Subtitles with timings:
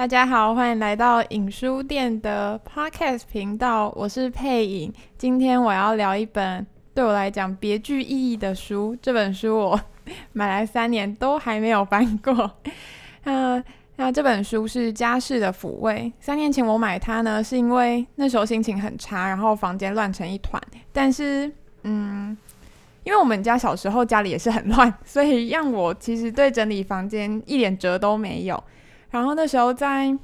[0.00, 4.90] 大家好，欢迎来到影书店的 Podcast 频道，我是佩影。
[5.18, 9.80] 今天我要聊一本对我来讲别具意义的书，这本书我
[10.32, 12.50] 买来三年都还没有翻过。
[13.24, 13.62] 嗯，
[13.96, 16.10] 那这本书是家事的抚慰。
[16.18, 20.58] 三年前我买它呢，是因为那时候心情很差，然后房间乱成一团。
[20.94, 22.34] 但是，嗯，
[23.04, 28.64] 因为我们家小时候家里也是很乱，所以让我其实对整理房间一点辙都没有。
[29.10, 30.16] 然后那时候在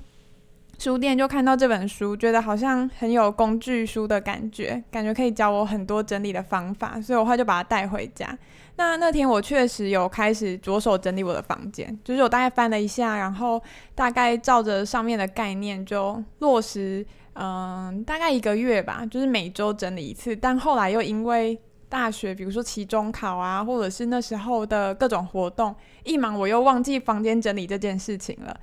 [0.78, 8.36] 书店就看到这本书，觉得好像很有工具书的感觉，感觉可以教我很多整理的方法，所以我后来就把它带回家。
[8.76, 13.60] 那那天我确实有开始着手整理我的房间，就是我大概翻了一下，然后
[13.94, 20.36] 大概照着上面的概念就落实，嗯，大概一个月吧，就是每周整理一次。
[20.36, 28.56] 但后来又因为大学，比如说期中考啊，或者是那时候的各种活动，一忙我又忘记房间整理这件事情了。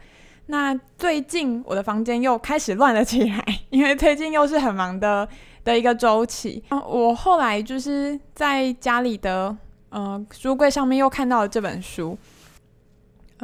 [0.47, 5.27] 那最近我的房间又开始乱了起来，因为最近又是很忙的
[5.63, 6.61] 的一个周期。
[6.69, 9.55] 我后来就是在家里的
[9.89, 12.17] 呃书柜上面又看到了这本书。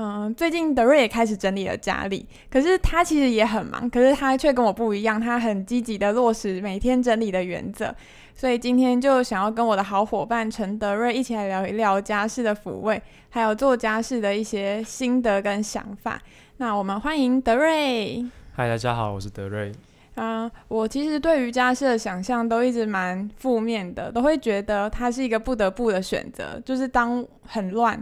[0.01, 7.93] 嗯、最近德瑞也开始整理了家里，可是他其实也很忙，可是他却跟我不一样，他很积极的落实每天整理的原则。
[8.39, 16.17] 所以今天就想要跟我的好伙伴陈德瑞一起来聊一聊家事的抚慰，还有做家事的一些心得跟想法。
[16.55, 18.25] 那我们欢迎德瑞。
[18.53, 19.73] 嗨，大家好，我是德瑞。
[20.15, 28.01] 嗯、我其实对于家事的想象都一直蛮负面的，都会觉得它是一个不得不的选择，就是当很乱，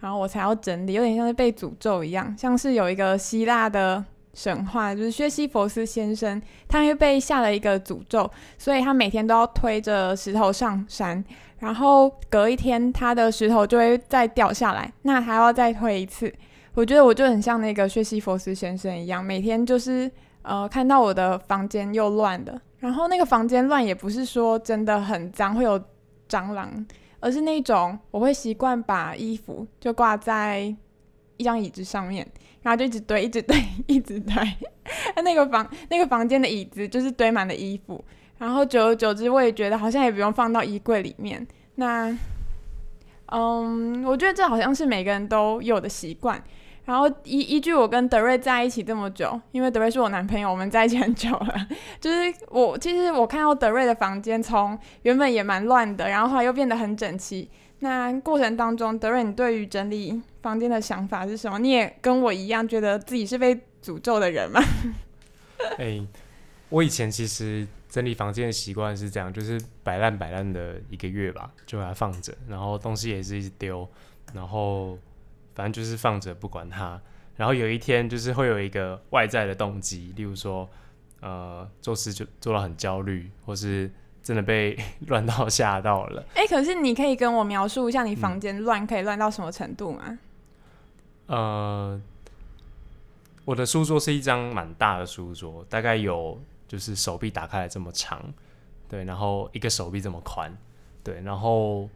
[0.00, 4.04] 然后我才要整理，有点像是被诅咒一样，像是有一个希腊的
[4.36, 11.24] 神话，就是薛西弗斯先生，他又被下了一个诅咒，所以他每天都要推着石头上山，
[11.60, 16.30] 然后隔一天他的石头就会再掉下来，那还要再推一次。
[16.74, 20.10] 我觉得我就很像那个薛西弗斯先生一样，每天就是
[20.42, 25.82] 呃看到我的房间又乱的，然后那个房间乱也不是说真的很脏会有
[26.28, 26.86] 蟑螂，
[27.20, 30.76] 而是那种我会习惯把衣服就挂在
[31.38, 32.26] 一张椅子上面，
[32.66, 33.56] 然后就一直堆，一直堆，
[33.86, 34.34] 一直堆。
[35.22, 38.04] 那个房那个房间的椅子就是堆满了衣服，
[38.38, 41.46] 然后久而久之我也觉得好像也不用放到衣柜里面。
[41.76, 42.12] 那
[43.26, 46.42] 嗯，我觉得这好像是每个人都有的习惯。
[46.86, 51.68] 然后依依据我跟德瑞在一起这么久，因为德瑞是我男朋友，我们在一起很久了。
[52.00, 57.48] 就是我其实我看到德瑞的房间从原本也蛮乱的，然后后来又变得很整齐。
[57.80, 61.58] 那过程当中，德瑞你对于整理房间的想法是什么？
[61.58, 64.60] 你也跟我一样觉得自己是被诅咒的人吗？
[65.78, 66.06] 哎、
[66.68, 73.88] 我以前其实整理房间的习惯是这样，就是摆烂摆烂的一个月吧，就把它放着，然后东西也是一直丢，
[74.32, 74.98] 然后。
[75.56, 77.00] 反正就是放着不管它，
[77.34, 80.68] 然后有一天就是会有一个外在的动机，例如说，
[81.22, 83.90] 呃，做事就做到很焦虑，或是
[84.26, 84.76] 真的被
[85.06, 86.24] 乱到吓到了。
[86.34, 90.18] 哎、欸，可是你可以跟我描述一下你房间乱可以乱到什么程度吗？
[91.28, 92.00] 嗯、呃，
[93.44, 98.20] 我的书桌是一张蛮大的书桌，大概有就是手臂打开来这么长，
[98.88, 100.52] 对，然后一个手臂这么宽，
[101.04, 101.88] 对，然后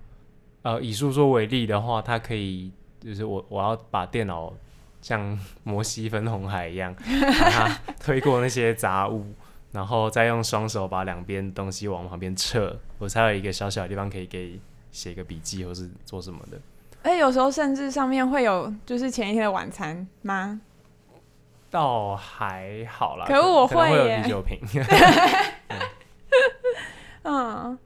[0.62, 2.70] 呃，以书桌为例的话，它可以。
[3.02, 4.52] 就是我，我要把电脑
[5.00, 6.94] 像 摩西分红海一样，
[7.40, 9.24] 把它推过那些杂物，
[9.72, 14.60] 然后再用双手把两边东西往旁边撤，我才有一个小小的地方可以给
[14.90, 16.58] 写个笔记或是做什么的。
[17.02, 20.60] 哎，有时候甚至上面会有就是前一天的晚餐吗？
[21.70, 24.84] 倒还好啦，可是我会耶，会有啤酒瓶。
[27.22, 27.78] 嗯。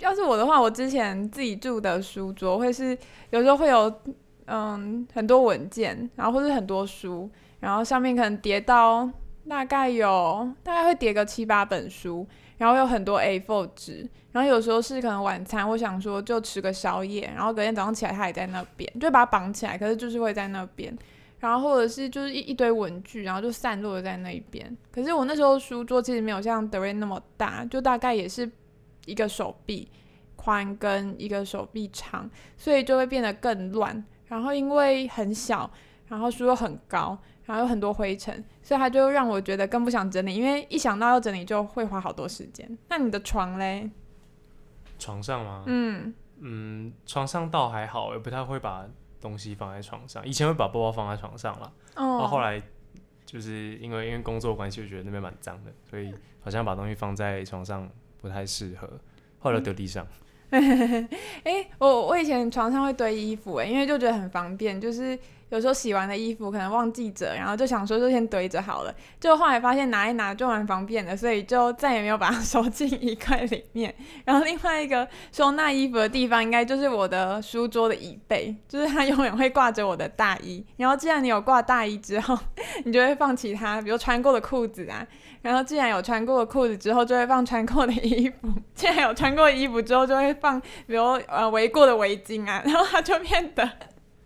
[0.00, 2.96] 要是我的话，我之前自己住的书桌会是
[3.28, 4.00] 有时候会有
[4.46, 7.30] 嗯很多文件，然后或是很多书，
[7.60, 9.06] 然后上面可能叠到
[9.50, 20.96] 大概有大概会叠个七八本书，然后有很多 A4 纸，然后有时候是可能晚餐我想说就吃个宵夜，然后隔天早上起来它也在那边，就把它绑起来，可是就是会在那边，
[21.40, 24.74] 然后或者是就是一一堆文具，然后就散落在那一边。
[24.90, 28.50] 可是我那时候书桌其实没有像德瑞那么大，就大概也是。
[29.06, 29.88] 一个手臂
[30.36, 34.04] 宽跟一个手臂长，所以就会变得更乱。
[34.26, 35.68] 然后因为很小，
[36.10, 37.16] 然后书又很高，
[37.46, 40.34] 然后有很多灰尘，所以它就让我觉得更不想整理。
[40.34, 42.76] 因为一想到要整理，就会花好多时间。
[42.88, 43.90] 那你的床嘞？
[44.98, 45.64] 床上吗？
[45.66, 48.84] 嗯嗯，床上倒还好，也不太会把
[49.18, 50.22] 东西放在床上。
[50.26, 52.60] 以前会把包包放在床上了，哦，然后后来
[53.24, 57.88] 就是因为因为工作关系，我觉得那边蛮脏的，所以好像把东西放在床上。
[58.22, 58.86] 不太适合，
[59.38, 60.06] 后来丢地上。
[60.50, 60.60] 哎、
[61.44, 65.18] 欸，我我以前床上会堆衣服，哎，因为就觉得很方便，就是
[65.50, 73.94] 有时候洗完的衣服可能忘记折，然后就想说就先堆着好了，就后来发现拿一拿就蛮方便的，所以就再也没有把它收进衣柜里面。
[74.24, 80.64] 然后另外一个收纳衣服的地方，应该就是我的书桌的椅背，就是它永远会挂着我的大衣。
[80.76, 82.38] 然后既然你有挂大衣之后，
[82.84, 85.06] 你就会放其他，比如穿过的裤子啊。
[85.42, 88.48] 然后既然有穿过的裤子之后，就会放穿过的衣服。
[88.74, 92.62] 既然有穿过的衣服之后，就会放比如呃围过的围巾啊。
[92.64, 93.68] 然后它就变得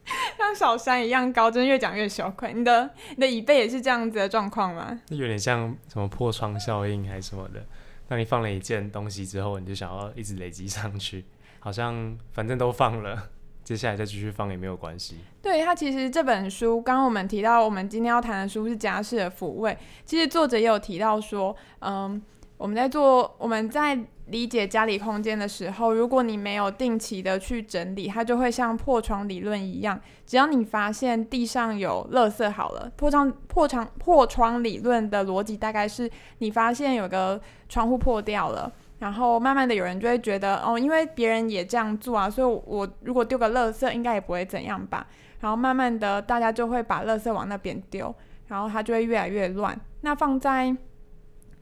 [0.37, 2.53] 像小山一样高，真的越讲越羞愧。
[2.53, 5.01] 你的你的椅背也是这样子的状况吗？
[5.09, 7.65] 有点像什么破窗效应还是什么的。
[8.07, 11.25] 当你放了一件东西之后，你就想要一直累积上去，
[11.59, 13.31] 好像反正都放了。
[13.65, 15.17] 接下来再继续放也没有关系。
[15.41, 19.75] 对，它其实这本书，刚刚我们提到，我们今天要谈的书是家事的抚慰。
[20.05, 22.23] 其实作者也有提到说，嗯，
[22.59, 38.73] 我们在做我们在理解家里空间的时候，如果你没有定期的去整理，它就会像破窗理论一样，只要你发现地上有垃圾，好了，破窗破窗破窗理论的逻辑大概是，你发现有个窗户破掉了。
[39.01, 45.07] 然后慢慢的，有人就会觉得，哦，因为别人也这样做啊，所以我如果丢个垃圾，应该也不会怎样吧。
[45.41, 48.15] 然后慢慢的，大家就会把垃圾往那边丢，
[48.47, 49.79] 然后它就会越来越乱。
[50.01, 50.75] 那放在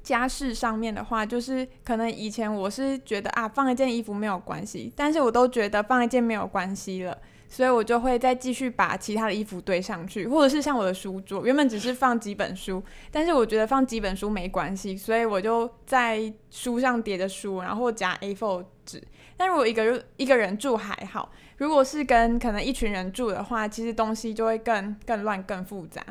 [0.02, 7.16] 家事上面的话，就是可能以前我是觉得啊，放一件衣服没有关系，但是我都觉得放一件没有关系了。
[7.48, 19.02] 所以我就会再继续把其他的衣服堆上去，或者是像我的书桌，原本只是放几本书，但是我觉得放几本书没关系，所以我就在书上叠着书，然后夹 A4 纸。
[19.36, 26.02] 但如果一个一个人住还好，如果是跟可能一群人住的话，其实东西就会更更乱、更复杂。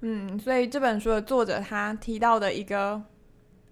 [0.00, 3.00] 嗯，所以这本书的作者他提到的一个，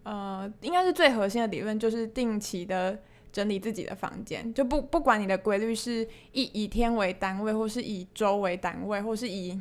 [0.07, 2.97] 呃，应该是最核心的理论，就是定期的。
[3.33, 9.53] 整理自己的房间，就不不管你的规律是以以天为单位，或是以周为单位，或是以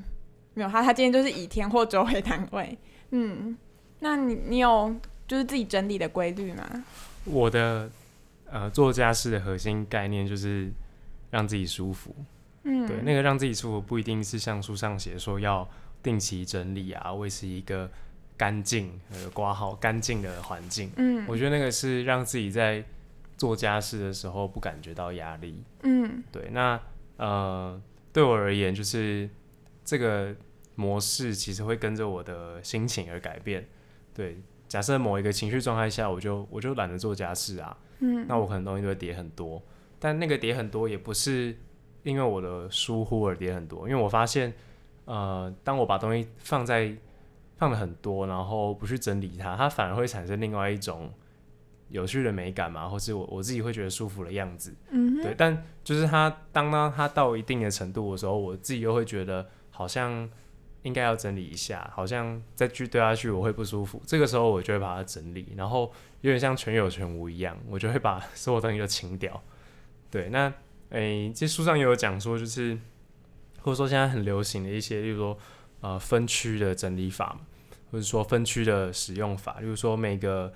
[0.54, 2.78] 没有他他今天就是以天或周为单位。
[3.10, 3.58] 嗯，
[4.00, 4.96] 那你你有
[5.28, 6.86] 就是自己整理的规律吗？
[7.26, 7.92] 我的
[8.50, 10.72] 呃做家事的核心概念就是
[11.30, 12.16] 让自己舒服。
[12.64, 15.68] 嗯，对，那个让自己舒服不一定是像书上写说要
[16.02, 17.92] 定期整理啊，维持一个
[18.38, 20.92] 干净呃刮好干净的环境。
[20.98, 22.84] 嗯，我觉得那个是让自己在
[23.38, 26.80] 做家事的时候不感觉到压力，嗯，对，那
[27.18, 27.82] 呃，
[28.14, 29.30] 对我而言，就是
[29.84, 30.34] 这个
[30.76, 33.68] 模式其实会跟着我的心情而改变。
[34.14, 39.62] 对，假设某一个情绪状态下，我就我就懒得做家事啊，嗯，那我可能东西就会叠很多，
[40.00, 41.56] 但那个叠很多也不是
[42.04, 44.54] 因为我的疏忽而叠很多，因为我发现，
[45.04, 46.96] 呃，当我把东西放在
[47.58, 51.12] 放了很多，然后不去整理它，它反而会产生另外一种。
[51.90, 55.36] 有趣的美感嘛，或是我我自己会觉得舒服的样子，嗯，对。
[55.38, 60.28] 但就是它当当它到一定的程度的时候，我自己又会觉得好像
[60.82, 64.02] 应该要整理一下，好像再去对下去我会不舒服。
[64.04, 65.92] 这个时候我就会把它整理，然后
[66.22, 69.40] 有点像全有全无一样，我就会把所有东西都清掉。
[70.10, 70.52] 对，那
[70.90, 72.76] 诶、欸，这书上也有讲说，就是
[73.62, 75.38] 或者说现在很流行的一些，例如说
[75.86, 77.40] 呃分区的整理法，
[77.92, 80.52] 或者说分区的使用法，例如说每个。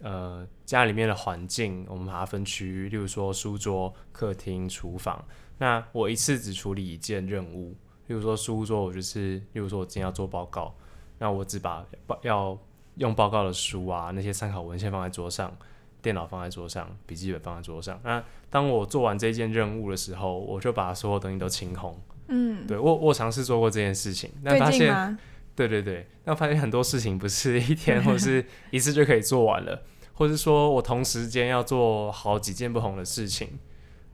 [0.00, 5.24] 呃，家里面的环境，我们把它分区域，例如说书桌、客厅、厨房。
[5.58, 7.74] 那我一次只处理一件任务，
[8.06, 10.72] 例如说书桌，我就是，例如说我今天要做报告，
[11.18, 12.56] 那我只把报要
[12.94, 15.52] 用报告的书啊，那些参考文献放在桌上，
[16.00, 17.98] 电脑放在桌上，笔记本放在桌上。
[18.04, 22.00] 那当我做完这件任务的时候，我就把所有东西都清空。
[22.28, 25.18] 嗯，对，我我尝试做过这件事情，那发现。
[25.58, 29.82] 对对对，那发现很多事情不是一天或是 一次就可以做完了，
[30.14, 33.58] 或是说我同时间要做好几件不同的事情，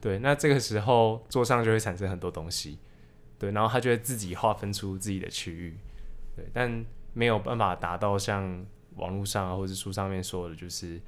[0.00, 2.78] 对，那这个时候桌上就会产生很多东西，
[3.38, 5.76] 对，然后他就会自己划分出自己的区域，
[6.34, 8.64] 对，但没有办法达到像
[8.96, 10.98] 网络上啊或者书上面说的，就是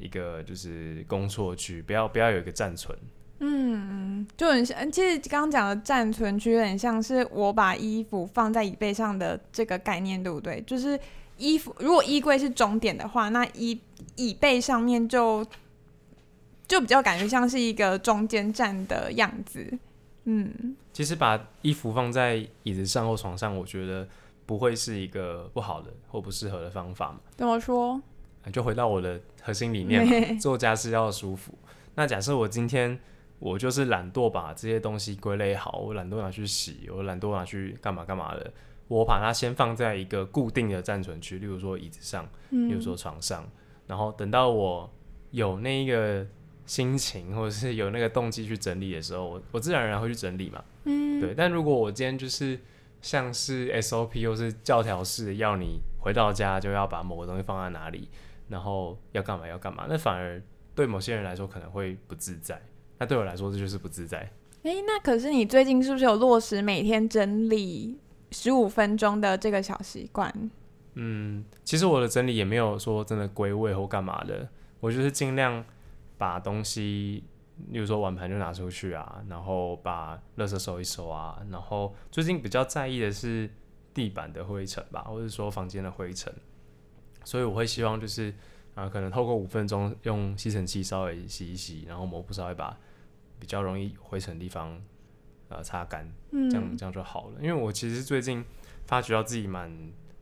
[0.00, 2.98] 一个就是工作区，不要不要有一个暂存。
[3.42, 10.60] 嗯，就很像，其实刚刚讲的暂存区有点像是我把衣服放在椅背上的这个概念，对不对？
[10.66, 11.00] 就是
[11.38, 13.80] 衣服如果衣柜是终点的话，那椅
[14.16, 15.42] 椅背上面就
[16.68, 19.66] 就比较感觉像是一个中间站的样子。
[20.24, 24.06] 嗯，其实把衣服放在椅子上或床上，我觉得
[24.44, 27.20] 不会是一个不好的或不适合的方法嘛。
[27.38, 27.98] 怎么说？
[28.52, 31.54] 就回到我的核心理念嘛， 做家事要舒服。
[31.94, 33.00] 那假设我今天。
[33.40, 35.78] 我就是懒惰，把这些东西归类好。
[35.78, 38.52] 我懒惰拿去洗，我懒惰拿去干嘛干嘛的。
[38.86, 43.48] 我把它先放在一个固定的暂存区，例如说椅子上，例如说床上。
[43.86, 44.88] 然后等到我
[45.30, 46.26] 有那一个
[46.66, 50.62] 心情或者是有那个动机去整理的时候，我我自然而然会去整理嘛。
[50.84, 51.34] 嗯，对。
[51.34, 52.58] 但如果我今天就是
[53.00, 58.08] 像是 SOP 又是教条式要你回到家就要把某个东西放在哪里，
[58.48, 60.42] 然后要干嘛要干嘛，那反而
[60.74, 62.60] 对某些人来说可能会不自在。
[63.00, 64.18] 那对我来说这就是不自在。
[64.62, 67.98] 诶、欸，那可是你最近是不是有落实每天整理
[68.30, 70.32] 十五分钟的这个小习惯？
[70.94, 75.64] 嗯，其实我的整理也没有说真的归位或干嘛的，我就是尽量。
[76.20, 77.24] 把东西，
[77.70, 83.48] 例如说碗盘就拿出去啊，然后把垃圾收一收啊，然后最近比较在意的是
[83.94, 86.30] 地板的灰尘吧，或者说房间的灰尘，
[87.24, 88.30] 所以我会希望就是
[88.74, 92.78] 啊、呃，可能透过五分钟用吸尘器稍微洗一洗，然后抹布稍微把
[93.40, 94.80] 比较容易灰尘的地方
[95.48, 97.38] 呃擦干，这样这样就好了。
[97.40, 98.44] 因为我其实最近
[98.86, 99.72] 发觉到自己蛮。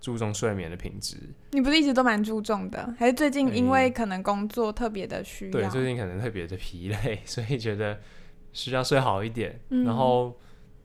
[0.00, 1.16] 注重睡眠的品质，
[1.50, 5.50] 你不是一直都蛮注重的，还是最近因为可能工作特别的需要？
[5.50, 7.98] 对，最近可能特别的疲累， 所以觉得
[8.52, 9.60] 需要睡好一点。
[9.70, 9.84] 嗯。
[9.84, 10.38] 然后，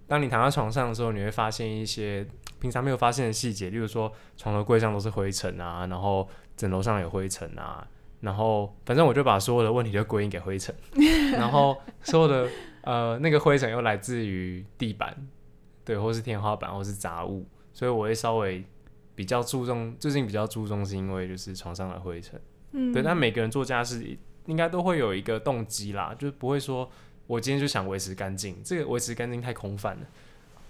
[0.08, 2.26] 当你躺在床上的时候，你会发现一些
[2.60, 7.88] 平常没有发现的细节，例如说床头柜上都是灰尘啊，然后枕头上有灰尘啊，
[8.24, 10.74] 然后反正我就把所有的问题都归因给灰尘，
[11.34, 12.50] 然后所有的
[12.82, 15.16] 呃那个灰尘又来自于地板，
[15.86, 18.64] 对，或是天花板，或是杂物，所以我会稍微。
[19.16, 23.04] 比较注重，最近比较注重是因为就是床上的灰尘，嗯，对。
[23.04, 24.04] 但每个人做家事
[24.48, 26.90] 应该都会有一个动机啦，就是不会说
[27.28, 30.02] 我今天就想维持干净，这个维持干净太空泛了。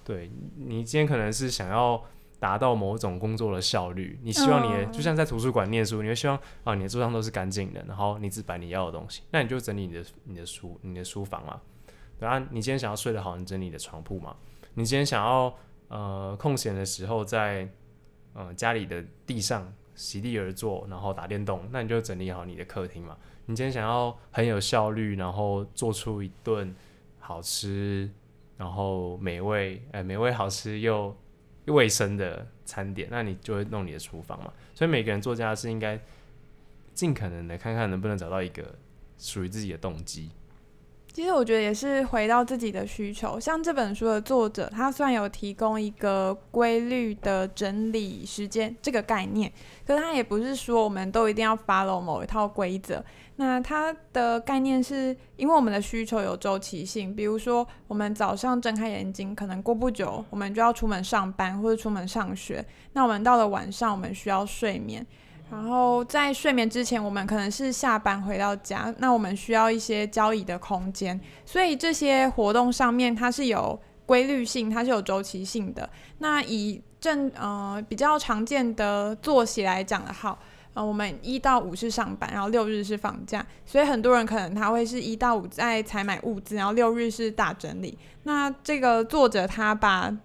[0.04, 2.04] 对，你今天可能是想要
[2.44, 11.62] 达到某种工作的效率，你希望你的、哦、就像在图书馆念书，你会希望啊你的桌上都是干净的，然后你只摆你要的东西，那你就整理你的你的书你的书房嘛。
[12.20, 14.36] 对啊，你今天想要睡得好，你整理你的床铺嘛。
[14.74, 15.56] 你今天想要
[15.88, 17.70] 呃空闲的时候在。
[18.36, 23.16] 嗯，家里的地上席地而坐，然后打电动，那你就整理好你的客厅嘛。
[23.46, 26.76] 你今天想要很有效率，然后做出一顿
[27.20, 28.10] 好吃，
[28.58, 31.16] 然后美味，哎、欸，美味好吃又又
[31.68, 34.52] 卫生的餐点，那你就会弄你的厨房嘛。
[34.74, 36.00] 所以每个人做家事应该
[36.94, 38.76] 尽可能的看看能不能找到一个
[39.18, 40.30] 属于自己的动机。
[41.14, 49.52] 其实我觉得也是回到自己的需求，像这本书的作者，他虽然有提供一个规律的整理时间这个概念，
[49.86, 53.06] 可是他也不是说我们都一定要 follow 某一套规则。
[53.36, 62.64] 那它的概念是因为我们的需求有周期性，比如说我们早上睁开眼睛，可能过不久我们就要出门上班或者出门上学，
[62.94, 65.06] 那我们到了晚上，我们需要睡眠。
[65.52, 75.88] 然后在睡眠之前，我们可能是下班回到家，那我们需要一些交易的空间，所以这些活动上面它是有规律性，它是有周期性的。
[76.20, 80.40] 那以正呃比较常见的作息来讲的话，
[80.74, 87.98] 呃，我们一到五是上班，然后六日是放假，所以很多人可能他会是一到五在采买物资，然后六日是大整理。
[88.24, 90.16] 那这个作者他把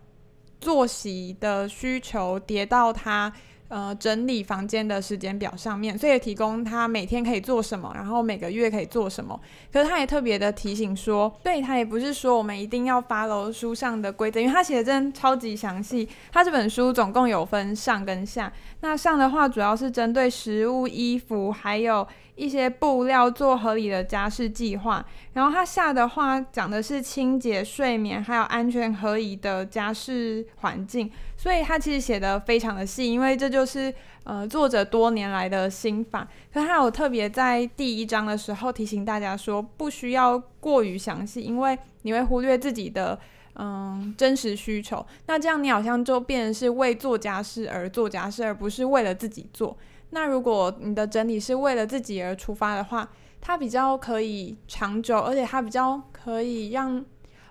[0.60, 3.32] 作息的需求叠到他。
[3.68, 9.38] 呃，整理房间的时间表上面，所以提供他每天可以做什么，然后每个月可以做什么。
[9.72, 16.08] 可是他也特别的提醒说，对，他也不是说我们一定要 follow 书上的规则，因为他写的真的超级详细。
[16.32, 22.06] 他这本书总共有分上跟下，那上的话主要是针对食物、衣服，还有。
[22.38, 36.26] 一些布料做合理的家事计划，然后他下的话讲的是清洁、睡眠，还有安全合理的家事环境，所以他其实写的非常的细，因为这就是呃作者多年来的心法。
[36.52, 43.16] 可他有特别在第一章的时候提醒大家说，不需要过于详细，因为你会忽略自己的
[43.54, 45.06] 嗯真实需求。
[45.26, 49.78] 那这样你好像就变成是为做家事而做家事，而不是为了自己做。
[50.10, 53.08] 那如果你的整理是为了自己而出发的话，
[53.40, 57.04] 它比较可以长久，而且它比较可以让，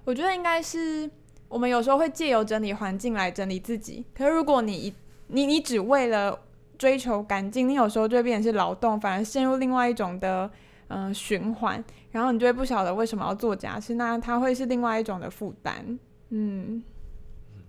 [0.03, 1.09] 我觉得应该是
[1.47, 4.05] 我们有时候会借由整理环境来整理自己。
[4.15, 4.93] 可是如果你
[5.27, 6.39] 你你只为了
[6.77, 10.49] 追求干净，你有时候就会变成是劳动，反而陷入另外一种的
[10.87, 15.99] 嗯、呃、循环，然后你就会不晓得为什么要做家事，那它会是另外一种的负担。
[16.29, 16.83] 嗯，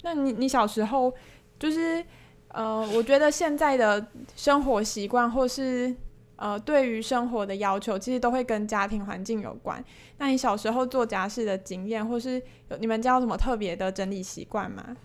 [0.02, 1.12] 那你你小时候
[1.58, 2.04] 就是。
[2.50, 5.94] 呃，我觉得现在的生活习惯，或是
[6.38, 9.84] 呃，对于生活的要求，其实都会跟家庭环境有关。
[10.16, 14.96] 那你小时候做家事的经验，或是有你们家有什么特别的整理习惯吗？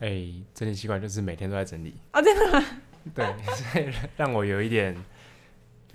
[0.00, 1.94] 哎、欸，整理习惯就是每天都在整理。
[2.12, 2.66] 哦，真的吗？
[3.14, 4.96] 对， 所以让我有一点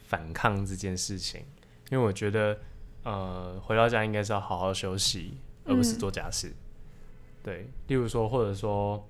[0.05, 1.41] 反抗这件事情，
[1.89, 2.57] 因为我觉得，
[3.03, 6.47] 呃，回到家应该是要好好休息，而不是做家事。
[6.47, 6.55] 嗯、
[7.43, 9.05] 对，例如说，或者说。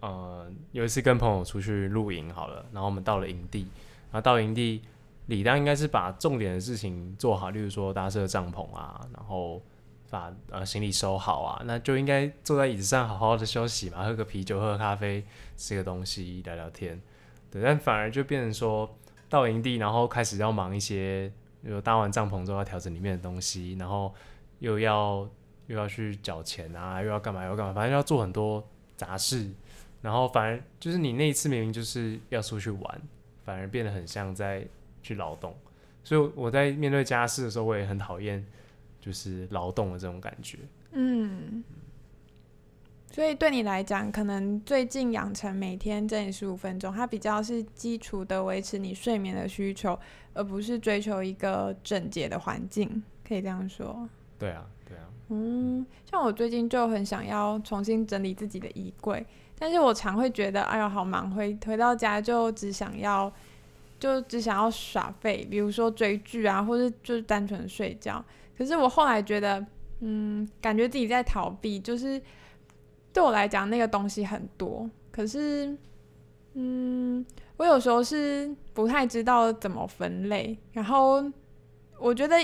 [0.00, 3.66] 呃，有一次跟朋友出去露营好了，然后我们到了营地，
[4.10, 4.82] 然后到营地，
[5.26, 9.62] 理当应该是把重点的事情做好，例如说搭设帐篷啊，然后
[10.10, 15.24] 把呃行李收好啊，那就应该坐在椅子上好好的休息嘛，喝个啤酒，喝个咖啡，
[15.56, 17.00] 吃个东西，聊聊天。
[17.50, 18.88] 对，但反而就变成说
[19.28, 21.30] 到营地，然后开始要忙一些，
[21.62, 24.14] 比如搭完帐篷之后要调整里面的东西，然后
[24.58, 25.28] 又要
[25.66, 29.50] 又要去缴钱啊，又要干嘛又要干嘛，反正要做很多杂事，
[30.00, 33.02] 然后反而就是你那一次明明就是要出去玩，
[33.48, 34.66] 反而变得很像在。
[35.00, 35.54] 去劳动，
[36.02, 38.44] 所以我在面对家事的时候，我也很讨厌
[39.00, 40.58] 就是劳动的这种感觉。
[40.90, 41.62] 嗯，
[43.10, 49.98] 所以对你来讲，可能最近养成每天整理十五分钟，它比较是基础的维持你睡眠的需求，
[50.34, 54.06] 而不是追求一个整洁的环境，可以这样说。
[54.36, 55.04] 对啊，对啊。
[55.28, 59.24] 嗯，像我最近就很想要重新整理自己的衣柜，
[59.58, 63.32] 但是我常会觉得，哎呦，好忙，回回到家就只想要。
[64.00, 68.24] 就只想要耍废，比如说追剧啊，或者就是单纯睡觉。
[68.56, 69.66] 可是我后来觉得，
[69.98, 71.80] 嗯，感觉自己在逃避。
[71.80, 72.22] 就是
[73.12, 75.76] 对我来讲，那个东西很多，可是，
[76.54, 80.56] 嗯，我有时候是不太知道怎么分类。
[80.70, 81.24] 然后
[81.98, 82.36] 我觉得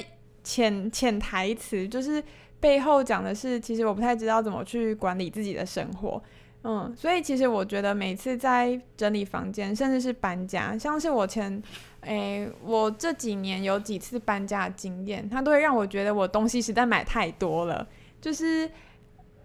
[0.43, 2.21] 潜潜台词就是
[2.59, 6.21] 背后讲的是，其实我不太知道怎么去管理自己的生活。
[6.67, 11.63] 嗯，所以其实我觉得每次在整理房间，甚至是搬家，像是我前，
[12.01, 17.87] 诶、我这几年有几次搬家的经验，它都会让我觉得我东西实在买太多了。
[18.19, 18.71] 就是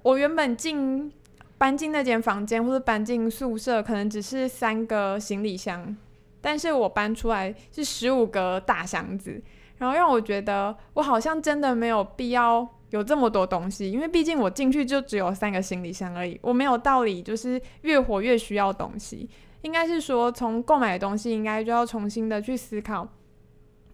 [0.01, 1.11] 我原本进
[1.57, 5.97] 搬进那间房间或者搬进宿舍，可能只是三个行李箱，
[6.39, 9.41] 但是我搬出来是十五个大箱子，
[9.77, 12.65] 然后让我觉得我好像真的没有必要。
[12.91, 19.29] 有这么多东西，因为毕竟我进去就只有三个行李箱而已，我没有道理就是越活越需要东西。
[19.61, 23.07] 应该是说，从购买的东西，应该就要重新的去思考，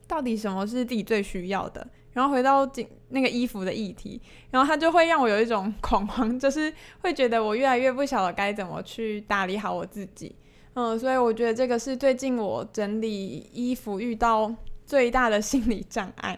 [0.07, 1.85] 到底什么是自己最需要的。
[2.13, 4.21] 然后回到紧那个衣服的议题，
[4.51, 10.33] 然后它就会让我有一种恐慌，就是会觉得我越来越不晓得该怎么去打理好我自己。
[10.75, 14.55] 嗯，所以我觉得这个是最近我整理衣服遇到
[14.85, 16.37] 最大的心理障碍。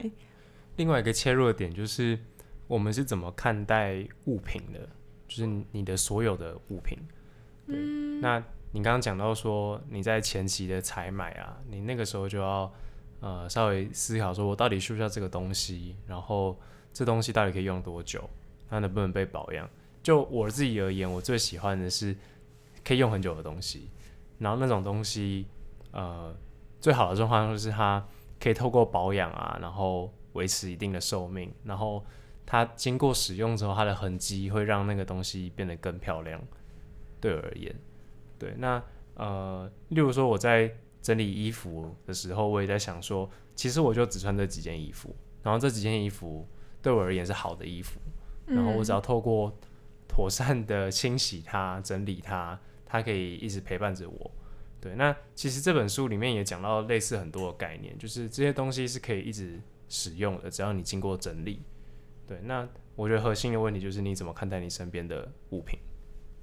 [0.77, 2.17] 另外一个切入点就是。
[2.67, 4.89] 我们是怎么看待物品的？
[5.27, 6.97] 就是你的所有的物品。
[7.65, 12.71] 对，嗯、那你刚刚讲到说你在前期的采买啊，你那个时候就要
[13.19, 15.97] 呃稍微思考说，我到底需不需要这个东西？
[16.07, 16.57] 然后
[16.93, 18.29] 这东西到底可以用多久？
[18.69, 19.69] 它能不能被保养？
[20.01, 22.15] 就我自己而言，我最喜欢的是
[22.85, 23.89] 可以用很久的东西。
[24.39, 25.45] 然后那种东西，
[25.91, 26.33] 呃，
[26.79, 28.05] 最好的状况就是它
[28.39, 32.01] 可以透过保养啊，然后维持一定的寿命，然后。
[32.47, 36.41] 它经过使用之后，它的痕迹会让那个东西变得更漂亮。
[37.19, 37.75] 对我而言，
[38.39, 38.81] 对，那
[39.15, 46.47] 呃，例如说我在整理衣服的时候，我也在想说，其实我就只穿这几件衣服，然后这几件衣服
[46.81, 47.99] 对我而言是好的衣服，
[48.45, 49.51] 然后我只要透过
[50.07, 54.31] 妥善的清洗它、整理它，它可以一直陪伴着我。
[54.79, 61.61] 对，那其实这本书里面也讲到类似很多的概念，就是这些东西是可以一直使用的，只要你经过整理。
[62.27, 65.79] 对，那我觉得核心的问题就是你怎么看待你身边的物品？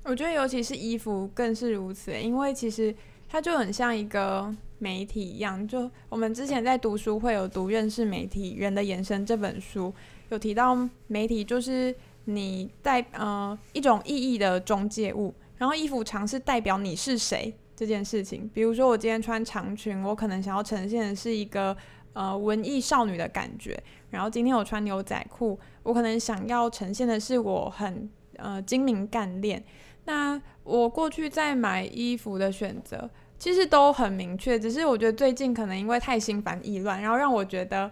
[0.04, 2.94] 我觉得尤其是衣服更是如此，因为其实
[3.28, 5.66] 它就很像一个媒体一样。
[5.68, 9.92] 就我们之前在读书会有读《认识媒体人的延伸》这本书，
[10.30, 11.94] 有提到媒体就是
[12.24, 18.50] 你代呃一种意义的中介物，然后衣服常是代表你是谁这件事情。
[18.54, 21.76] 比如说我今天穿长裙，我可能想要呈现的是一个。
[22.14, 23.78] 呃，文艺少女的感觉。
[24.10, 29.62] 然后今天我穿牛仔裤，我可能想要呈现的是我很呃精明干练。
[30.04, 34.58] 那我过去在买衣服的选择，其实都很明确。
[34.58, 37.90] 只是我觉得最近可能因为太心烦意乱，然后让我觉得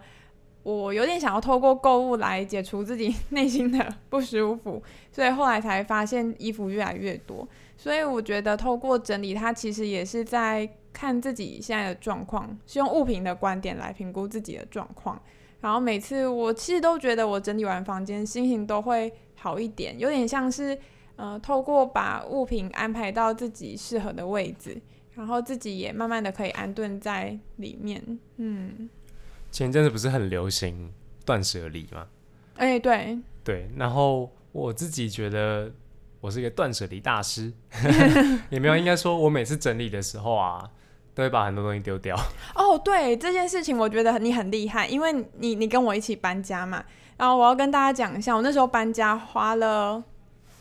[0.63, 4.81] 我有点想要透过购物来解除自己 内心的不舒服，
[5.11, 7.49] 所以后来才发现衣服越来越多。
[7.77, 10.69] 所以我觉得透过整理，它其实也是在。
[10.93, 15.21] 看自己现在的状况，是用物品的观点来评估自己的状况。
[15.61, 20.77] 然后每次我其实都觉得我整理完房间，心情都会好一点，有点像是
[21.15, 24.77] 呃，透过把物品安排到自己适合的位置，
[25.15, 28.19] 然后自己也慢慢的可以安顿在里面。
[28.39, 28.91] 嗯，
[29.53, 30.93] 前阵子不是很流行
[31.25, 32.09] 断舍离吗？
[32.57, 33.71] 哎、欸，对对。
[33.77, 35.71] 然后我自己觉得
[36.21, 37.53] 我是一个断舍离大师，
[38.51, 40.69] 也没有，应该说我每次整理的时候啊。
[41.15, 42.17] 都会把很多东西丢掉。
[42.55, 46.83] 哦，对这件事情，我觉得你很厉害，因为你你跟我一起搬家嘛。
[47.19, 50.03] 然后我要跟大家讲一下，我那时候搬家花了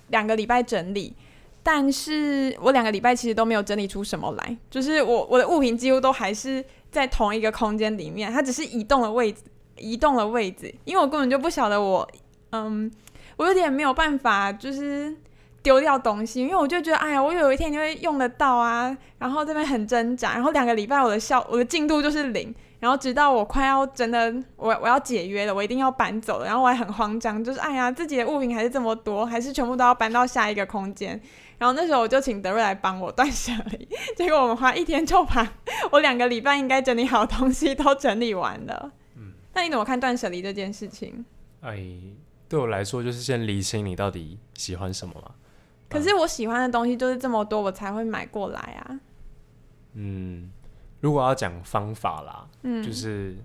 [0.09, 1.15] 两个礼拜整理，
[1.63, 9.41] 但是我两个礼拜其实都没有整理出什么来，就是我我的物品几乎都还是在同一个空间里面，它只是移动了位置，
[9.77, 12.07] 移动了位置，因为我根本就不晓得我，
[12.51, 12.91] 嗯，
[13.37, 15.15] 我有点没有办法，就是。
[15.63, 18.95] 丢掉东西，因为我就觉得，哎呀，我有一天就会用得到啊。
[19.17, 22.53] 然后这边很挣扎，然后两个礼拜我的效，我的进度就是零。
[22.79, 26.47] 然后直到我快要真的，我我要解约了，我一定要搬走了。
[26.47, 31.21] 然后我还很慌张，就是哎呀，自己的物品还是这么多，还是全部都要搬到下一个空间。
[31.59, 35.47] 然后那时候我就请德瑞来帮我断舍离，结果我们花一天就把
[35.91, 38.91] 我两个礼拜应该整理好的东西都整理完了。
[39.15, 41.23] 嗯，那你怎么看断舍离这件事情？
[41.61, 41.85] 哎，
[42.49, 45.35] 对我来说就是先理清你到底喜欢什么嘛。
[45.91, 48.99] 可是我喜欢的东西就是这么多，我才会买过来啊。
[49.93, 50.49] 嗯，
[51.01, 53.35] 如果要讲方法啦，嗯，就是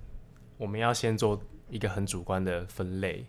[0.57, 3.27] 我们要先做一个很主观的分类，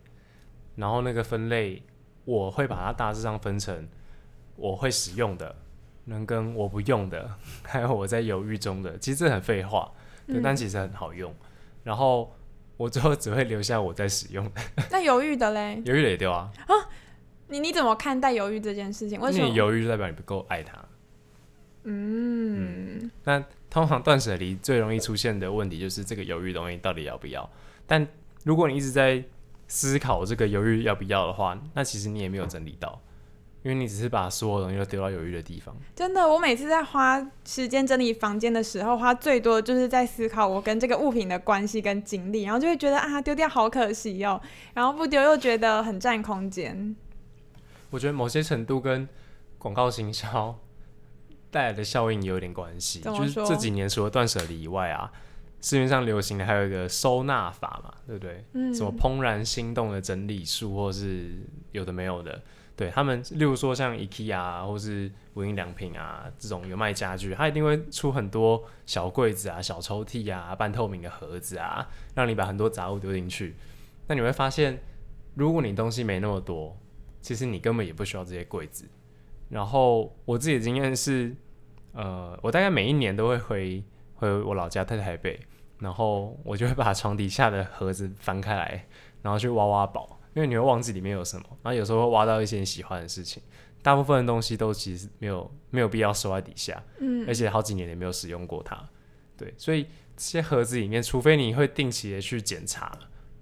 [0.75, 1.81] 然后那个分类
[2.25, 3.87] 我会把它大致上分成
[4.55, 5.55] 我会使用的，
[6.05, 7.29] 能跟我不用的，
[7.63, 8.97] 还有我在犹豫中的。
[8.99, 9.91] 其实这很废话，
[10.27, 11.31] 对，但其实很好用。
[11.31, 11.35] 嗯，
[11.85, 12.31] 然后
[12.77, 14.61] 我最后只会留下我在使用的。
[14.91, 15.81] 那犹豫的嘞？
[15.85, 16.51] 犹豫的也丢啊。
[16.67, 16.73] 啊？
[17.47, 19.19] 你你怎么看待犹豫这件事情？
[19.19, 20.77] 为什么你犹豫就代表你不够爱他？
[21.83, 27.49] 嗯，嗯，那通常断舍离最容易出现的问题就是这个犹豫东西到底要不要？
[27.85, 28.05] 但
[28.43, 29.23] 如果你一直在
[29.67, 33.01] 思考这个犹豫要不要的话，那其实你也没有整理到，
[33.63, 35.75] 因为你只是把所有东西都丢到犹豫的地方。
[35.95, 44.41] 真的，我每次在花时间整理房间的时候，花最多的就是在思考我跟这个物品的关系跟经历，然后就会觉得啊，丢掉好可惜哦，
[44.73, 46.95] 然后不丢又觉得很占空间。
[47.89, 49.07] 我觉得某些程度跟
[49.57, 50.57] 广告行销
[51.49, 55.11] 带来的效应也有点关系，就是这几年除了断舍离以外啊，
[55.61, 58.43] 市面上流行的还有一个收纳法嘛，对不对？
[58.53, 58.73] 嗯。
[58.73, 61.39] 什么怦然心动的整理术，或是
[61.71, 62.41] 有的没有的，
[62.75, 73.55] 对他们，例如说像 IKEA 啊，或是无印良品啊这种有卖家具，它一定会出很多小柜子啊、小抽屉啊、半透明的盒子啊，让你把很多杂物丢进去。
[74.07, 74.79] 那你会发现，
[75.33, 76.77] 如果你东西没那么多。
[77.27, 78.85] 其实你根本也不需要这些柜子。
[79.49, 81.35] 然后我自己的经验是，
[81.91, 83.83] 呃，我大概每一年都会回
[84.15, 85.37] 回我老家在台北，
[85.77, 88.87] 然后我就会把床底下的盒子翻开来，
[89.21, 91.45] 然后去挖挖宝，因为你会忘记里面有什么。
[91.63, 93.43] 然后有时候会挖到一些你喜欢的事情，
[93.81, 98.81] 大部分的东西都其实没有没有必要收在底下，嗯，而且好几年也没有使用过它，
[99.35, 99.83] 对，所以
[100.15, 102.97] 这些盒子里面，除非你会定期的去检查，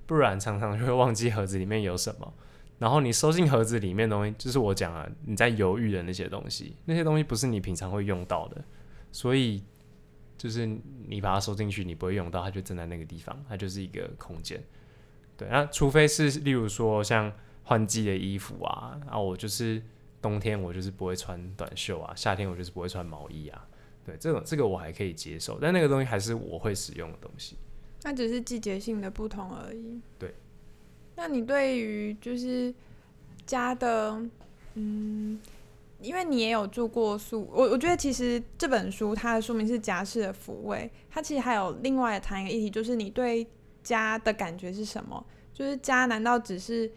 [0.08, 2.34] 不然常常就会忘记盒子里面有什么。
[2.78, 8.62] 然后你收进盒子里面的东西，就是我讲啊，你在犹豫的那些东西，那些东西不是你平常会用到的，
[9.12, 9.64] 所以
[10.38, 10.66] 就是
[11.08, 14.62] 你把它收进去，你不会用到，它就站在那个地方，它就是一个空间。
[15.38, 17.32] 对，那除非是例如说像
[17.64, 19.82] 换季的衣服啊，啊，我就是
[20.22, 23.66] 冬天我就是不会穿短袖啊，夏天我就是不会穿毛衣啊，
[24.06, 27.58] 对，这种这个我还可以接受，但那个东西还是我会使用的东西。
[28.04, 30.02] 那只是季节性的不同而已。
[30.20, 30.36] 对。
[31.16, 32.74] 那你对于就是
[33.46, 34.22] 家的，
[34.74, 35.40] 嗯，
[36.02, 43.48] 因为你也有住过宿，我我觉得其实这本书它的书名是《家事的抚慰》，它其实还有另外谈一个议题，就是你对
[43.84, 45.26] 家的感觉是什么？
[45.54, 46.92] 就是家难道只是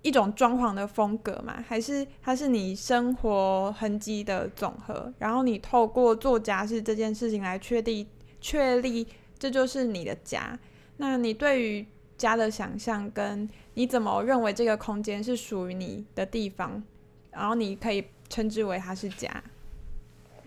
[0.00, 1.62] 一种装潢的风格吗？
[1.68, 5.12] 还是它是你生活痕迹的总和？
[5.18, 8.06] 然后你透过做家事这件事情来确定
[8.40, 9.06] 确立
[9.38, 10.58] 这就是你的家？
[10.96, 16.82] 那你对于家的想象跟你怎么认为这个空间是属于你的地方，
[17.30, 19.42] 然后你可以称之为它是家。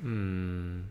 [0.01, 0.89] 嗯，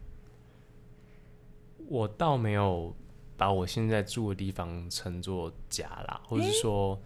[1.88, 2.94] 我倒没有
[3.36, 6.98] 把我现在住的地方称作家啦，或者是说，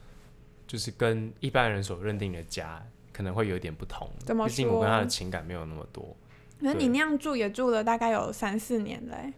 [0.66, 4.10] 就是跟一般人所认定的家可能会有点不同。
[4.26, 6.16] 毕竟我跟他的情感没有那么多。
[6.58, 9.32] 那你那样住也住了大概有三四年嘞。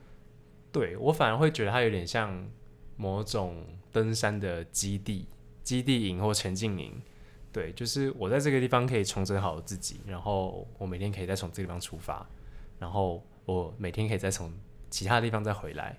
[0.73, 2.49] 对，我反而会觉得它有点像
[2.97, 3.65] 某种。
[3.95, 5.25] 登山的基地、
[5.63, 7.01] 基地营或前进营，
[7.53, 12.27] 对，就是我在这个地方可以重整好自己，然后我每天可以再从这个地方出发，
[12.81, 14.53] 然后我每天可以再从
[14.91, 15.97] 其他地方再回来，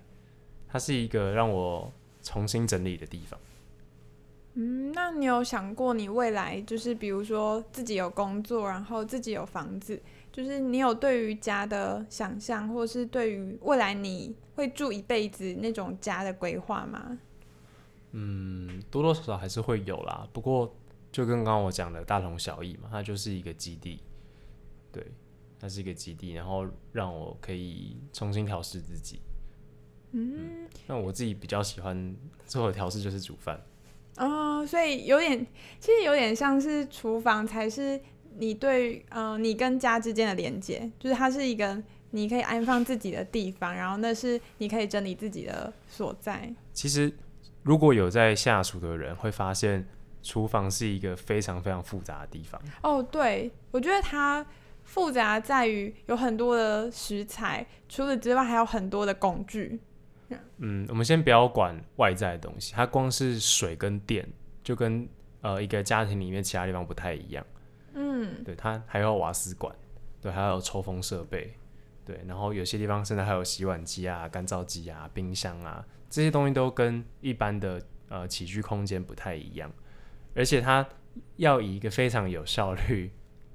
[0.68, 1.90] 它是一个让我
[2.22, 3.40] 重新整理的地方。
[4.52, 10.02] 嗯，那你有想过你未来就是比如说自己有工作，然后自己有房子，
[10.36, 17.18] 就是你有对于家的想象，或是对于未来你会住一辈子那种家的规划吗？
[18.12, 20.76] 嗯，多多少少还是会有啦，不过
[21.10, 24.02] 就跟刚刚我讲的大同小异嘛，它就是一个基地，
[24.92, 25.02] 对，
[25.58, 29.22] 它是一个基地，然后让我可以重新调试自己。
[30.12, 33.58] 嗯，那、嗯、我自己比较喜欢做的调试就是煮饭。
[34.18, 35.46] 哦，所以有点，
[35.80, 37.98] 其实有点像是厨房才是
[38.38, 46.52] 你对嗯、呃，你跟家之间的连接，就是它是一个你可以安放自己的地方，然后那是你可以整理自己的所在。
[46.72, 47.12] 其实，
[47.62, 49.86] 如果有在下厨的人会发现，
[50.22, 52.60] 厨房是一个非常非常复杂的地方。
[52.82, 54.44] 哦，对，我觉得它
[54.84, 59.80] 复杂在于有很多的食材，除此之外还有很多的工具。
[60.58, 64.26] 嗯，我们先不要管外在的东西，它光是水跟电，
[64.64, 65.08] 就跟
[65.42, 67.46] 呃一个家庭里面其他地方不太一样。
[67.96, 69.74] 嗯，对，它还有瓦斯管，
[70.20, 71.54] 对，还有抽风设备，
[72.04, 79.72] 对，然后有些地方甚至还有洗碗机啊、干燥机啊、冰箱啊，这些东西都跟一般的呃起居空间不太一样，
[80.34, 80.86] 而且它
[81.36, 83.10] 要以一个非常有效率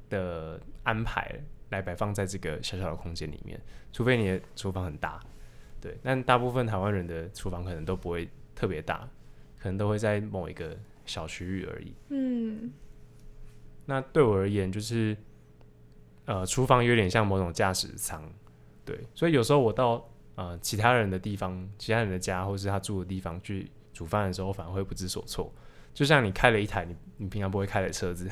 [0.10, 3.62] 的安排来摆放在这个小小的空间里面，
[3.94, 5.20] 除非你的厨房很大。
[5.80, 9.08] 对，但大部分台湾人的厨房可能都不会特别大，
[9.60, 11.94] 可能都会在某一个小区域而已。
[12.10, 12.72] 嗯，
[13.86, 15.16] 那对我而言，就是
[16.26, 18.24] 呃，厨房有点像某种驾驶舱。
[18.86, 25.54] 对，所以有时候我到呃其他人的地方、其他人的家，或是他住的地方去煮饭的时候，反而会不知所措。
[25.94, 28.26] 就像你开了一台你你平常不会开的车子，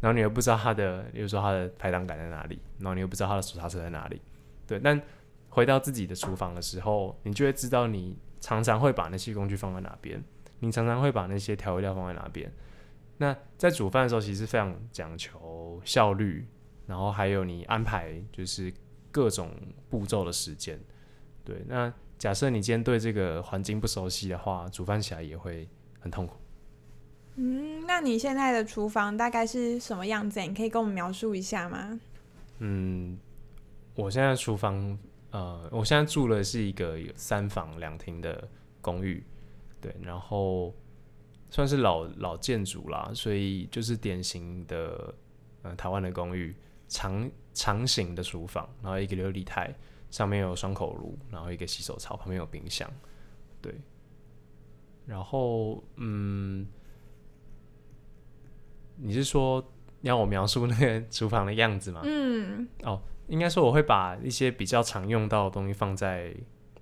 [0.00, 4.20] 然后你又不知道它的，比如说它的排档杆在哪里，然后你又不知道它的手刹车在哪里。
[4.66, 5.00] 对，但
[5.48, 10.22] 回到自己的厨房的时候，你就会知道你常常会把那些工具放在哪边，
[10.60, 12.50] 你常常会把那些调味料放在哪边。
[13.22, 16.44] 那在煮饭的时候，其实非常讲求效率，
[16.86, 18.72] 然后还有你安排就是
[19.12, 19.50] 各种
[19.88, 20.78] 步骤的时间。
[21.44, 25.68] 对，那假设你今天对这个环境不熟悉的话，煮饭起来也会
[26.00, 26.36] 很痛苦。
[27.36, 30.40] 嗯，那你现在的厨房大概是什么样子？
[30.40, 32.00] 你可以跟我们描述一下吗？
[32.58, 33.16] 嗯，
[33.94, 34.98] 我现在厨房。
[35.30, 38.46] 呃，我现在住的是一个有三房两厅的
[38.82, 39.24] 公寓，
[39.80, 40.74] 对，然后
[41.52, 45.14] 算是老老建筑啦，所以就是典型的
[45.60, 46.56] 呃台湾的公寓，
[46.88, 49.72] 长长形的厨房，然后一个琉璃台，
[50.10, 52.90] 上面有双口炉，然后一个洗手槽，旁边有冰箱，
[53.60, 53.74] 对，
[55.06, 56.66] 然后嗯，
[58.96, 59.62] 你是说
[60.00, 62.00] 要我描述那个 厨房的样子吗？
[62.02, 63.02] 嗯，哦。
[63.28, 66.34] 应该说，我会把一些比较常用到的东西放在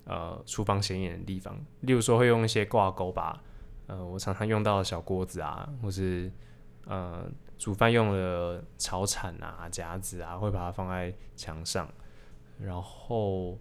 [0.05, 3.41] 呃厨房显眼的地方，例如说会用一些挂钩把，
[3.91, 6.31] 呃，我常常用到的小锅子啊，或是
[6.85, 11.85] 呃煮饭用的炒铲啊、夹子啊，会把它放在墙上。
[12.57, 13.57] 然后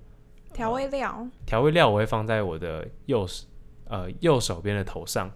[0.52, 3.44] 调味料，调、呃、味料我会放在我的右手
[3.86, 5.28] 呃右手边的头上，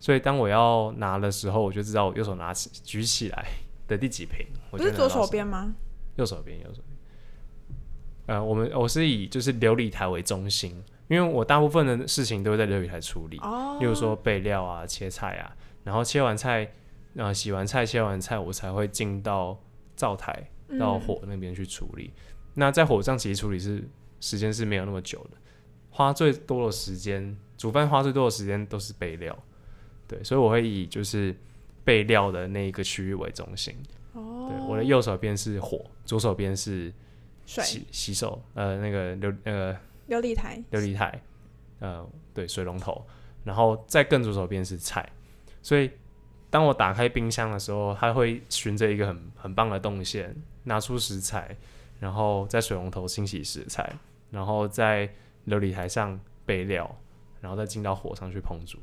[0.00, 3.46] 所以当我要拿的时候，我就知道我右手拿起举起来
[3.86, 4.46] 的第几瓶。
[4.70, 5.74] 不是左手边吗？
[6.16, 8.38] 右手边，右手边。
[8.38, 16.70] 呃，我们我是以就是琉璃台为中心，因为我大部分的事情都会在料理台处理，哦，例如说备料啊、切菜啊，然后切完菜，
[17.16, 19.58] 呃，洗完菜、切完菜，我才会进到
[19.96, 22.12] 灶台到火那边去处理。
[22.14, 22.34] 嗯。
[22.54, 23.82] 那在火上其实处理是
[24.20, 25.36] 时间是没有那么久的，
[25.90, 29.36] 花最多的时间，煮饭花最多的时间都是备料，
[30.06, 31.34] 对，所以我会以就是
[31.84, 33.74] 备料的那一个区域为中心。
[34.12, 36.92] 哦，对，我的右手边是火，左手边是。
[37.50, 39.74] 洗洗手，呃，那个流那个
[40.08, 41.22] 流理台，琉璃台，
[41.78, 43.06] 呃，对，水龙头，
[43.44, 45.08] 然后再更左手边是菜，
[45.62, 45.90] 所以
[46.50, 51.56] 当我打开冰箱的时候，它会循着一个很很棒的动线，拿出食材，
[52.00, 53.90] 然后在水龙头清洗食材，
[54.30, 55.06] 然后在
[55.46, 56.92] 琉璃台上备料，
[57.40, 58.78] 然后再进到火上去烹煮。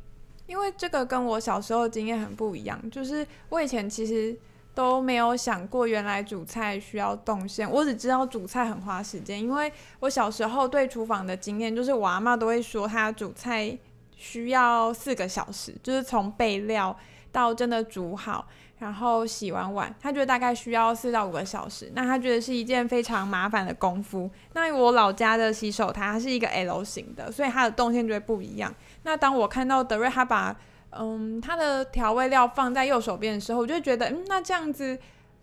[0.48, 4.38] 因为这个跟我小时候的经验很不一样，就是我以前其实。
[4.76, 7.70] 都没有想过，原来煮菜需要动线。
[7.72, 13.76] 我只知道煮菜很花时间，因为我小时候对厨房的经验就是，我阿嬷都会说，她煮菜
[14.16, 16.96] 需要四个小时，就是从备料
[17.32, 18.46] 到真的煮好，
[18.80, 21.90] 然后洗完碗，她觉得大概需要四到五个小时。
[21.96, 24.30] 那她觉得是一件非常麻烦的功夫。
[24.54, 28.74] 那我老家的洗手台它是一个 L 型的，所以它的动线就会不一样。
[29.04, 30.56] 那当我看到德瑞他把
[30.98, 34.98] 嗯，它的调味料放在右手边的时候，我就觉得，嗯，那这样子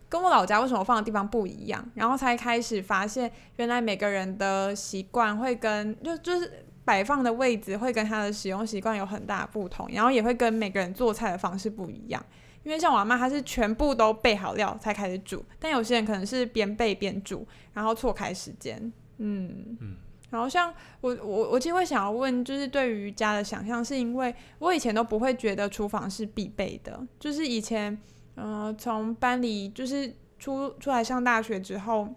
[0.08, 1.84] 跟我老家为什么放的地方不一样？
[1.94, 12.24] 然后才开始发现，原来每个人的习惯会跟就就是摆放的位置会跟他的使用习惯有很大不同，然后也会跟每个人做菜的方式不一样。
[12.64, 18.92] 因为像我阿妈，她是全部都备好料才开始煮，但有些人可能是边备边煮，然后错开时间。
[19.18, 19.76] 嗯。
[20.32, 27.96] 然后像我我我其实会想要问，就是对于家的想象，是因为我以前都不会觉得厨房是必备的，就是以前，
[28.34, 32.08] 呃，从班里就是出出来上大学之后，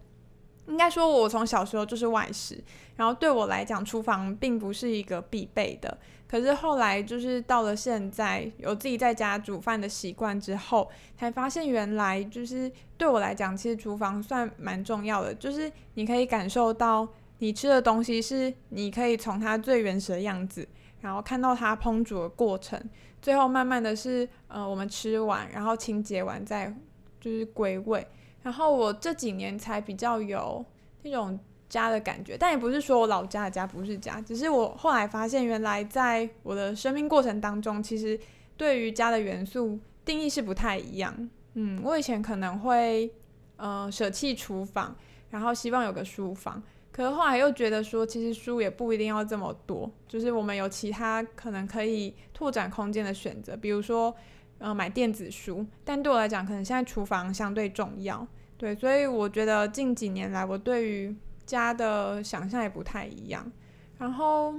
[0.68, 2.64] 应该说，我从小时候就是外食，
[2.96, 5.98] 然后对我来讲，厨房并不是一个必备的。
[6.28, 15.36] 可是后来，就是到了现在，有自己在家煮饭的习惯之后，才发现原来就是对我来讲，其实厨房算蛮重要的。
[15.36, 17.08] 就是你可以感受到
[17.40, 20.68] 你吃的东西是你可以从它最原始的样子，
[21.02, 22.82] 然后看到它烹煮的过程，
[23.22, 26.74] 最后慢慢的是呃我们吃完，然后清洁完再
[27.20, 28.06] 就是归位。
[28.42, 30.64] 然后我这几年才比较有
[31.02, 38.20] 那种家的感觉，但也不是说我老家的家不是家，只是我后来发现，原来在我的生命过程当中，其实
[38.56, 41.30] 对于家的元素定义是不太一样。
[41.56, 43.12] 嗯，我以前可能会
[43.58, 44.96] 呃舍弃厨房，
[45.32, 46.62] 然后希望有个书房，
[46.96, 54.16] 可是后来又觉得说，其实书也不一定要这么多，就是我们有其他可能可以拓展空间的选择，比如说。
[54.58, 58.26] 呃，买电子书，但对我来讲，可能现在厨房相对重要，
[58.58, 61.14] 对，所以我觉得近几年来，我对于
[61.46, 63.52] 家的想象也不太一样。
[63.98, 64.56] 然后，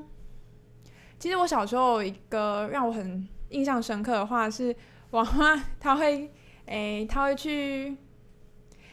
[1.18, 4.76] 其实我小时候有一个让我很印象深刻的话是，
[5.08, 6.30] 我妈她会，
[6.66, 7.96] 诶，她会去，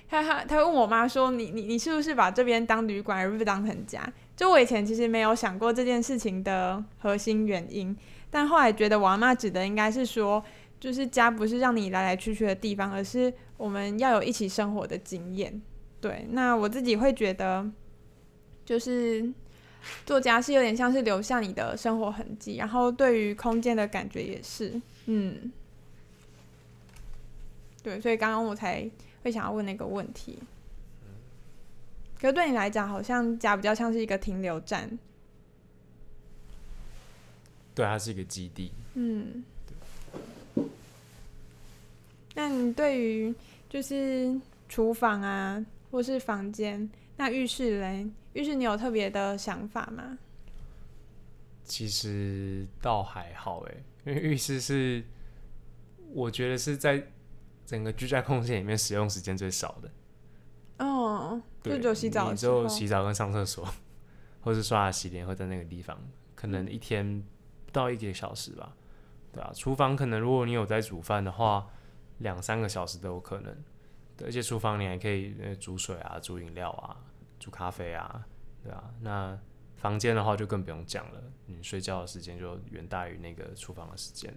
[0.10, 4.08] 他他他问我妈说，你你你是不是把这边当旅馆，而不是当成家？
[4.36, 7.96] 就我以前其实没有想过这件事情的核心原因，
[8.30, 10.44] 但后来觉得我阿妈指的应该是说。
[10.80, 15.62] 就是家不是让你来来去去的地方，而是我们要有一起生活的经验。
[16.02, 17.66] 对，那我自己会觉得，
[18.66, 19.32] 就是
[20.06, 24.74] 做家是有点像是留下你的生活痕迹，然后对于空间的感觉也是，
[25.06, 25.50] 嗯，
[27.82, 28.86] 对，所以刚刚我才
[29.24, 30.38] 会想要问那个问题。
[32.20, 35.00] 可是对你来讲，好像家比较像是一个停留站。
[37.74, 38.72] 对，它是一个基地。
[38.94, 39.44] 嗯。
[42.36, 43.34] 那你对于
[43.70, 48.08] 就是厨房啊，或是房间，那浴室嘞？
[48.34, 50.18] 浴室你有特别的想法吗？
[51.64, 55.04] 其实倒还好诶，因为浴室是
[56.12, 57.06] 我觉得是在
[57.74, 59.92] 整个居家空间里面使用时间最少的。
[60.86, 63.68] 哦，就只有洗澡，只有洗澡跟上厕所，
[64.42, 66.00] 或是刷牙洗脸会在那个地方，
[66.36, 67.24] 可能一天
[67.66, 68.76] 不到一个小时吧。
[69.32, 71.68] 对啊，厨房可能如果你有在煮饭的话。
[72.20, 73.54] 两三个小时都有可能，
[74.24, 76.96] 而且厨房你还可以煮水啊、煮饮料啊、
[77.40, 78.24] 煮咖啡啊，
[78.64, 78.94] 对啊。
[79.02, 79.38] 那
[79.76, 84.34] 房间的话就更不用讲了，你睡觉的时间就远大于那个厨房的时间，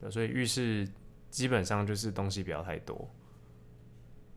[0.00, 0.86] 对，所以浴室
[1.34, 3.10] 基本上就是东西不要太多，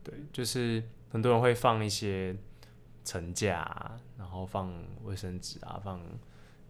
[0.04, 2.36] 对，就是很多人会放一些
[3.04, 6.02] 层架啊，然后放卫生纸啊，放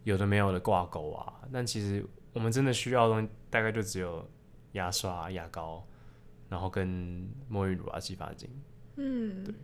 [0.04, 4.28] 有的没有的挂钩啊，但其实我们真的需要的东西大概就只有
[4.72, 5.82] 牙刷、牙膏。
[6.50, 8.48] 然后跟沐浴乳啊、洗发精，
[8.96, 9.54] 嗯，对。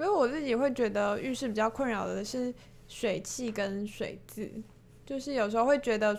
[0.00, 2.52] 因为我自己会觉得浴室比较困扰的是
[2.88, 4.50] 水汽跟水渍，
[5.06, 6.14] 就是有时候会觉得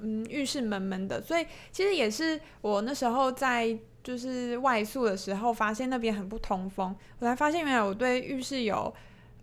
[0.00, 1.22] 嗯，浴室闷闷的。
[1.22, 8.92] 所以其实也是我那时候在就是外宿的时候，发现那边很不通风，我才发现原来我对浴室有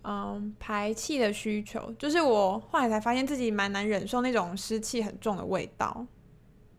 [0.04, 6.06] 嗯排气的需求，就是我后来才发现自己蛮难忍受那种湿气很重的味道。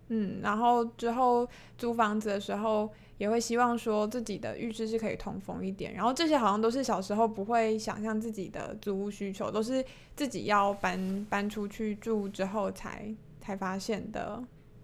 [0.08, 5.92] 嗯，然后之后租房子的时候，也会希望说自己的浴室是可以通风一点。
[5.92, 9.84] 然后这些好像都是小时候不会想象自己的租屋需求，都是
[10.16, 14.42] 自己要搬搬出去住之后才才发现的。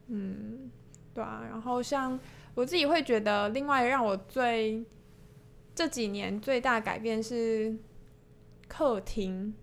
[0.08, 0.70] 嗯，
[1.14, 1.42] 对啊。
[1.48, 2.18] 然后像
[2.54, 4.84] 我自己会觉得，另外让我最
[5.74, 7.74] 这几年最大改变是
[8.68, 9.54] 客厅，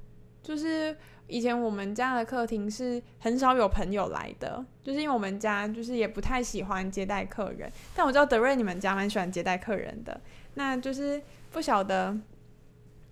[0.42, 0.98] 就是。
[1.28, 7.72] 以前我们家的客厅是很少有朋友来的，就是因为我们家就是也不太喜欢接待客人。
[7.96, 10.20] 但我知道德瑞你们家蛮喜欢接待客人的，
[10.56, 12.18] 那就是不晓得，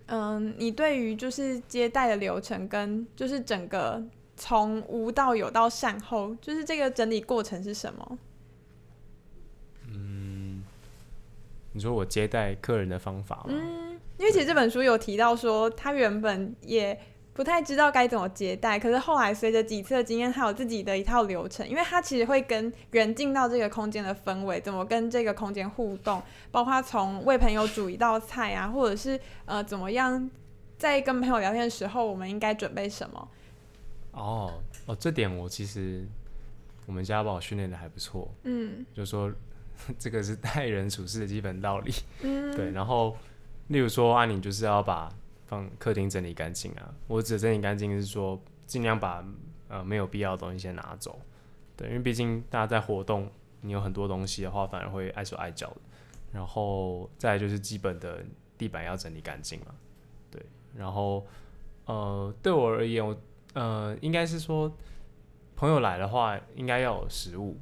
[0.08, 4.02] 嗯，你对于就是接待的流程跟就是整个
[4.36, 8.18] 从无到有到善后，就是这个整理过程是什么？
[9.88, 10.62] 嗯，
[11.72, 13.44] 你说我接待客人的方法吗？
[13.48, 17.00] 嗯，因为其实这本书有提到说他原本也。
[17.40, 30.30] 不太知道该怎么接待，可是后来随着几次的经验，他有自己的一套流程，因为他其实会跟人进到这个空间的氛围，怎么跟这个空间互动，包括从为朋友煮一道菜啊，或者是呃怎么样
[30.76, 33.28] 在跟朋友聊天的时候，我们应该准备什么？
[34.12, 34.52] 哦
[34.84, 36.06] 哦，这点我其实
[36.84, 39.32] 我们家把我训练的还不错，嗯，就说
[39.98, 43.16] 这个是待人处事的基本道理，嗯，对，然后
[43.68, 45.10] 例如说啊，你就是要把。
[45.50, 46.94] 放客厅整理干净啊！
[47.08, 49.24] 我指整理干净是说，尽量把
[49.66, 51.20] 呃没有必要的东西先拿走。
[51.76, 53.28] 对，因为毕竟大家在活动，
[53.62, 55.76] 你有很多东西的话，反而会碍手碍脚的。
[56.32, 58.24] 然后再就是基本的
[58.56, 59.74] 地板要整理干净嘛。
[60.30, 60.40] 对，
[60.76, 61.26] 然后
[61.86, 63.20] 呃，对我而言，我
[63.54, 64.72] 呃，应该是说
[65.56, 67.58] 朋友来的话，应该要有食物，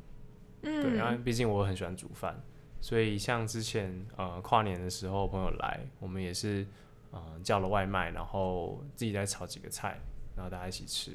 [0.60, 2.38] 嗯，对，因为毕竟我很喜欢煮饭，
[2.82, 6.66] 所以像之前呃跨年的时候，朋友来，我们也是
[7.10, 10.00] 呃叫了外卖，然后自己再炒几个菜，
[10.36, 11.12] 然后大家一起吃，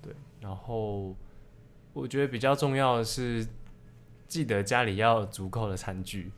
[0.00, 1.14] 对，然后
[1.92, 3.46] 我觉得比较重要的是，
[4.26, 6.30] 记得家里要有足够的餐具。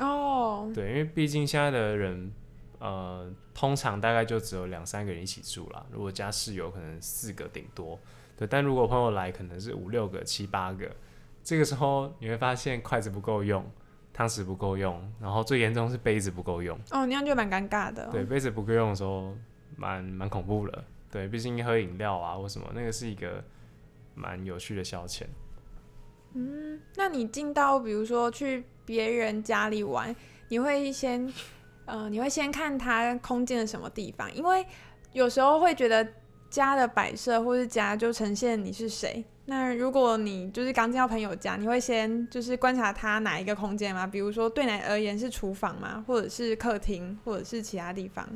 [0.00, 2.32] 哦，对，因为毕竟现在的人，
[2.80, 5.86] 呃，通常大概就只有两三个人一起住啦。
[5.92, 7.98] 如果加室友，可能四个顶多。
[8.36, 10.90] 对，但如果朋友来，可能是五六个、七八个。
[11.44, 13.64] 这个时候你会发现筷子不够用，
[14.14, 16.78] 汤匙不够用，然后最严重是杯子不够用。
[16.92, 18.08] 哦，那样就蛮尴尬的。
[18.12, 19.36] 对，杯子不够用的时候，
[19.76, 20.84] 蛮蛮恐怖的。
[21.10, 23.42] 对，毕竟喝饮料啊或什么，那个是一个
[24.14, 25.24] 蛮有趣的消遣。
[26.34, 30.14] 嗯，那你进到比如说去别人家里玩，
[30.48, 31.32] 你会先，
[31.84, 34.32] 呃，你会先看他空间的什么地方？
[34.34, 34.64] 因为
[35.12, 36.06] 有时候会觉得
[36.50, 39.24] 家的摆设或是家就呈现你是谁。
[39.46, 44.06] 那如果你就是刚进到朋友家，你会先就是观察他哪一个空间吗？
[44.06, 46.02] 比如说对你而言是厨房吗？
[46.06, 48.26] 或者是客厅，或者是其他地方？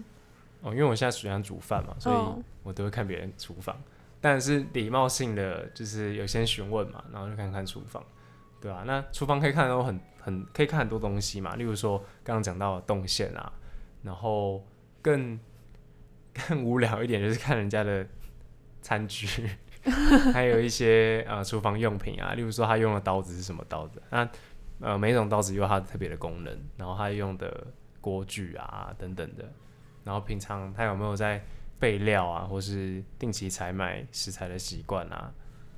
[0.60, 3.80] 哦，因为我现在喜欢煮饭嘛，所以我都会看别人厨房。
[4.20, 8.04] 但是礼貌性的就是有先询问嘛，然后就看看厨房，
[8.60, 13.52] 对啊，那厨房可以看到很很可以看很多东西嘛，例如说刚刚讲到的动线啊，
[14.02, 14.62] 然后
[15.00, 15.38] 更
[16.48, 18.04] 更无聊一点就是看人家的
[18.82, 19.48] 餐具，
[20.32, 24.28] 还有一些呃厨房用品啊，例如说他用的刀子是什么刀子，那
[24.80, 27.66] 呃每一种刀子有它特别的功能，然后他用的
[28.00, 29.44] 锅具啊等等的，
[30.04, 31.42] 然后平常他有没有在
[31.78, 35.32] 备料啊，或是定期采买食材的习惯啊，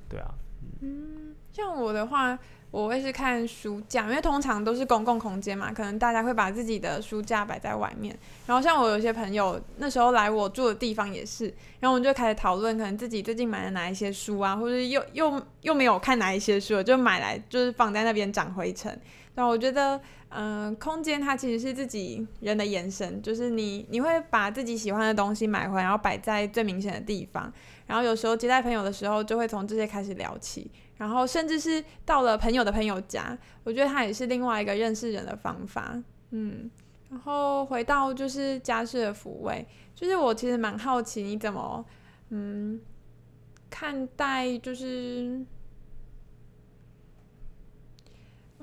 [0.09, 0.33] 对啊，
[0.81, 2.37] 嗯，像我的话，
[2.71, 8.17] 我会是看书架，因为通常都是公共空间嘛，可能大家会把自己的书架摆在外面。
[8.47, 11.45] 然后像我有些朋友那时候来我住的地方也是，
[11.81, 18.97] 然后我们就开始讨论，可能自己最近买了哪一些书啊，或者又又又没有看哪一些书，就买来就是放在那边长灰尘。
[19.35, 19.99] 对我觉得。
[20.33, 27.51] 嗯、空间它其实是自己人的延伸，就是你你会把自己喜欢的东西买回来，然后摆在最明显的地方，
[27.85, 36.01] 然后有时候接待朋友的时候，就会从这些开始聊起，然后甚至是到了朋友的朋友家，我觉得它也是另外一个认识人的方法。
[36.29, 36.71] 嗯，
[37.09, 41.85] 然后回到就是家事的抚慰，就是我其实蛮好奇你怎么
[42.29, 42.79] 嗯
[43.69, 45.41] 看待就是。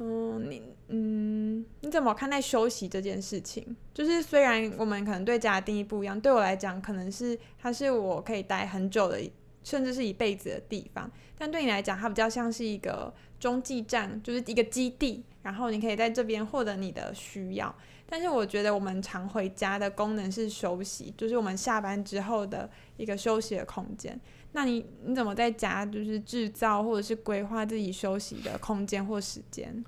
[0.00, 3.76] 嗯，你嗯，你怎么看待休息这件事情？
[3.92, 9.18] 就是虽然我们可能对家的定义不一样，对我来讲，可能是它是我可以待很久的，
[9.64, 11.10] 甚至是一辈子的地方。
[11.36, 17.74] 但对你来讲，它比较像是一个中继站，就是一个基地，然后你可以在这边获得你的需要。
[18.10, 24.18] 但是我觉得我们常回家的功能是休息，就是我们下班之后的一个休息的空间。
[24.52, 29.84] 那你你怎么在家就是制造或者是规划自己休息的空间或时间？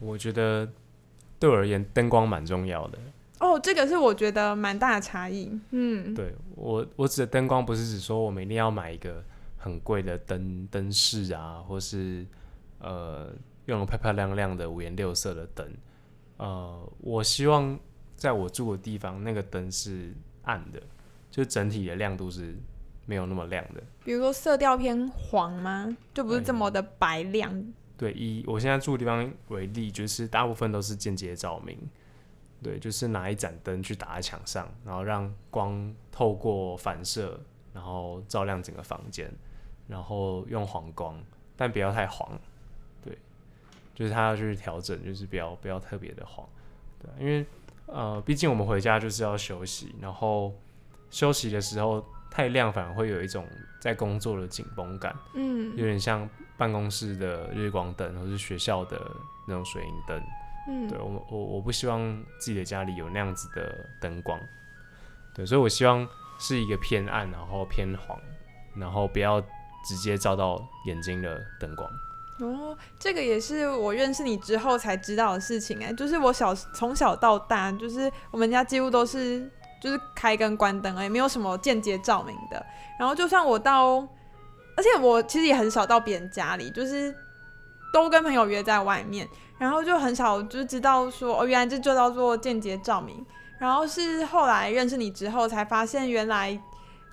[0.00, 0.68] 我觉得
[1.38, 2.98] 对我而言，灯光蛮重要的。
[3.38, 5.58] 哦，这个是我觉得蛮大的差异。
[5.70, 9.22] 嗯，对我我指的灯光不是指说我们一定要买一个
[9.56, 12.26] 很贵的灯灯饰啊，或是
[12.80, 13.32] 呃
[13.66, 15.66] 用了漂漂亮亮的五颜六色的灯。
[16.36, 17.78] 呃，我希望
[18.16, 20.82] 在我住的地方，那个灯是暗的，
[21.30, 22.56] 就整体的亮度是。
[23.06, 25.94] 没有那么亮的，比如说色调偏黄吗？
[26.14, 27.54] 就不是这么的白亮。
[27.54, 31.78] 嗯、对，以我现在住的地方为例，就是大部分都是间接照明。
[32.62, 37.38] 对，就是拿一盏灯去打在墙上，然后让光透过反射，
[37.74, 39.30] 然后照亮整个房间，
[39.86, 41.22] 然后用黄光，
[41.56, 42.26] 但不要太黄。
[43.02, 43.18] 对，
[43.94, 46.48] 就是它要去调整，就是不要不要特别的黄。
[46.98, 47.44] 对，因为
[47.84, 50.54] 呃，毕竟我们回家就是要休息，然后
[51.10, 52.02] 休息的时候。
[52.34, 53.46] 太亮反而会有一种
[53.78, 59.00] 在工作的紧绷感，嗯，有点像办公室的日光灯，或是学校的
[59.46, 60.20] 那种水银灯，
[60.68, 62.00] 嗯，对我我我不希望
[62.40, 64.36] 自己的家里有那样子的灯光，
[65.32, 66.04] 对，所以我希望
[66.40, 68.18] 是一个偏暗，然后偏黄，
[68.74, 69.40] 然后不要
[69.86, 71.88] 直接照到眼睛的灯光。
[72.40, 79.48] 哦，这个也是我认识你之后才知道的事情哎，就是我小从小到大，就是我们家几乎都是。
[79.84, 82.64] 就是开跟关灯，也没有什么间接照明的。
[82.98, 83.96] 然后就算我到，
[84.76, 87.14] 而且我其实也很少到别人家里，就是
[87.92, 89.28] 都跟朋友约在外面，
[89.58, 93.22] 然后就很少就知道说哦，原来这就叫做间接照明。
[93.58, 96.58] 然后是后来认识你之后，才发现原来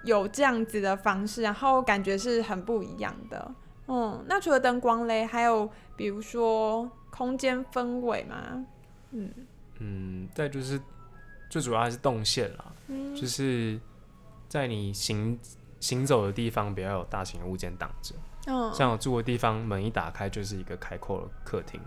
[0.06, 3.52] 有这样子的方式，然后感觉是很不一样的。
[3.90, 8.66] 嗯，那除了灯光嘞，还有比如说空间氛围吗？
[9.12, 9.30] 嗯
[9.80, 10.80] 嗯，再就是。
[11.52, 13.78] 最主要还是动线啦，嗯、就是
[14.48, 15.38] 在你行
[15.82, 18.16] 行走的地方，不要有大型的物件挡着。
[18.48, 21.80] 哦、像我住的地方，门一打开就是一个开阔的客厅，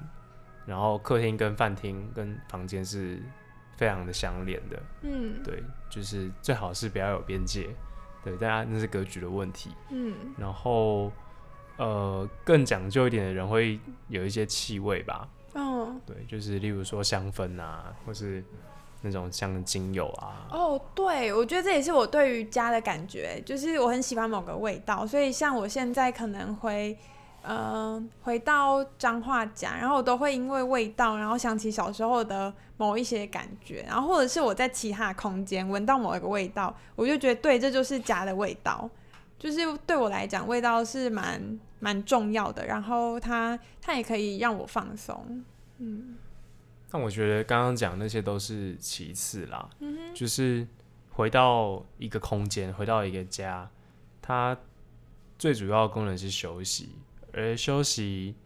[0.67, 3.23] 然后客厅跟饭厅跟房间是
[3.77, 4.83] 非常的相连的。
[5.01, 7.75] 嗯，对，就是最好是不要有边界。
[8.23, 9.71] 对，大家那是格局的问题。
[9.91, 11.11] 嗯，然后
[11.79, 15.27] 呃，更讲究一点的人会有一些气味吧。
[15.55, 18.45] 哦，对，就是例如说香氛啊，或是
[19.05, 20.49] 那种像精油啊。
[20.51, 26.99] 哦，对，我觉得这也是我对于家的感觉，就是我很喜欢某个味道，所以像我现在可能会。
[27.47, 38.89] 嗯、回到彰化家，然后我都会因为味道，然后想起小时候的某一些感觉，然后或者是我在其他空间闻到某一个味道，我就觉得对，这就是家的味道，
[39.39, 45.45] 就是对我来讲，味道是蛮蛮重要的，然后它它也可以让我放松。
[45.77, 46.17] 嗯，
[46.95, 50.65] 但我觉得刚刚讲那些都是其次啦，嗯，就是
[51.11, 53.69] 回到一个空间，回到一个家，
[54.23, 54.57] 它
[55.37, 56.91] 最主要的功能是休息。
[57.33, 58.37] 而休息，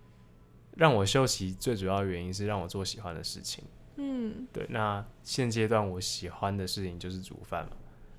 [0.79, 3.63] 让我休息最主要的原因是让我做喜欢的事情。
[3.97, 4.67] 嗯，对。
[4.71, 7.73] 那现阶段我喜欢的事情就是煮饭嘛，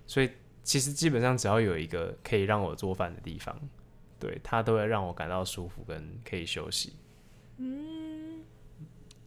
[0.06, 0.30] 所以
[0.62, 3.60] 其实基本上只要有一个可以让我做饭的地方，
[4.20, 6.94] 对，它都会让我感到舒服跟可以休息。
[7.58, 7.99] 嗯，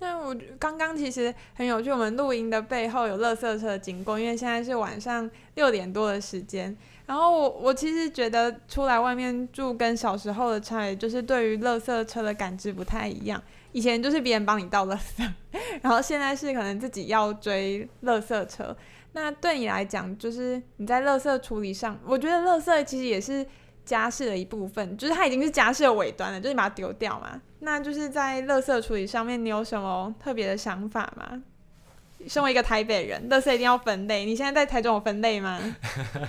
[0.02, 6.76] 那我刚刚其实很有趣，我们录音的背后有垃圾车经过，因为现在是晚上六点多的时间。
[7.06, 13.40] 然后我我其实觉得出来外面住跟小时候的差别，就是对于垃圾车的感知不太一样。
[13.70, 15.30] 以前就是别人帮你倒垃圾，
[15.80, 18.76] 然后现在是可能自己要追垃圾车。
[19.12, 23.46] 那对你来讲，就是你在垃圾处理上，我觉得垃圾其实也是
[23.84, 27.40] 家事的一部分，就是它已经是家事的尾端了，就是你把它丢掉嘛。
[27.60, 31.42] 那就是在垃圾处理上面，你有什么特别的想法吗？
[32.28, 34.24] 身为一个台北人，垃圾一定要分类。
[34.24, 35.60] 你现在在台中有分类吗？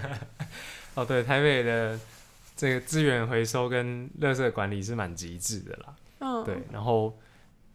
[0.95, 1.99] 哦，对，台北的
[2.55, 5.95] 这个资源回收跟垃圾管理是蛮极致的啦。
[6.19, 6.55] 嗯，对。
[6.71, 7.15] 然后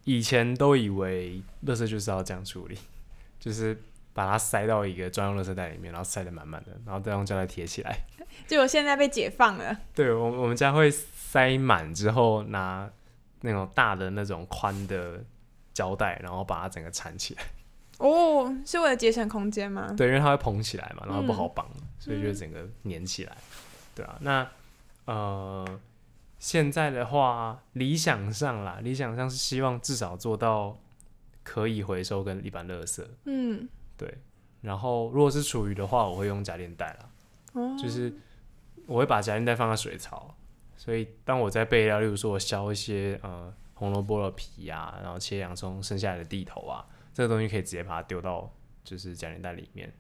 [0.05, 2.76] 以前都以为垃圾就是要这样处理，
[3.39, 3.81] 就是
[4.19, 8.01] 把它塞到一个专用垃圾袋里面，然后塞得满满的，然后再用胶带贴起来。
[8.49, 9.79] 结果现在被解放了。
[9.95, 12.91] 对，我我们家会塞满之后，拿
[13.43, 15.23] 那种大的那种宽的
[15.73, 17.45] 胶带，然后把它整个缠起来。
[17.99, 19.95] 哦，是为了节省空间吗？
[19.97, 23.33] 对，因为它会膨起来嘛，然后不好绑，嗯、所以就整个粘起来。
[23.33, 23.45] 嗯、
[23.95, 24.49] 对啊，那
[25.05, 25.81] 呃，
[26.41, 30.77] 现在的话，理想上啦，理想上是希望至少做到
[31.45, 33.07] 可以回收跟一般垃圾。
[33.27, 34.16] 嗯，对。
[34.62, 37.11] 然后如果是厨余的话，我会用夹链袋啦。
[37.53, 37.76] 哦。
[37.76, 38.11] 就是
[38.86, 40.34] 我会把夹链袋放在水槽，
[40.76, 46.86] 所以当我在备料，例如说我削一些呃红萝卜的皮啊，然后切洋葱剩下来的蒂头啊。
[47.12, 48.49] 这个东西可以直接把它丢到
[48.84, 49.92] 就是夹链袋里面，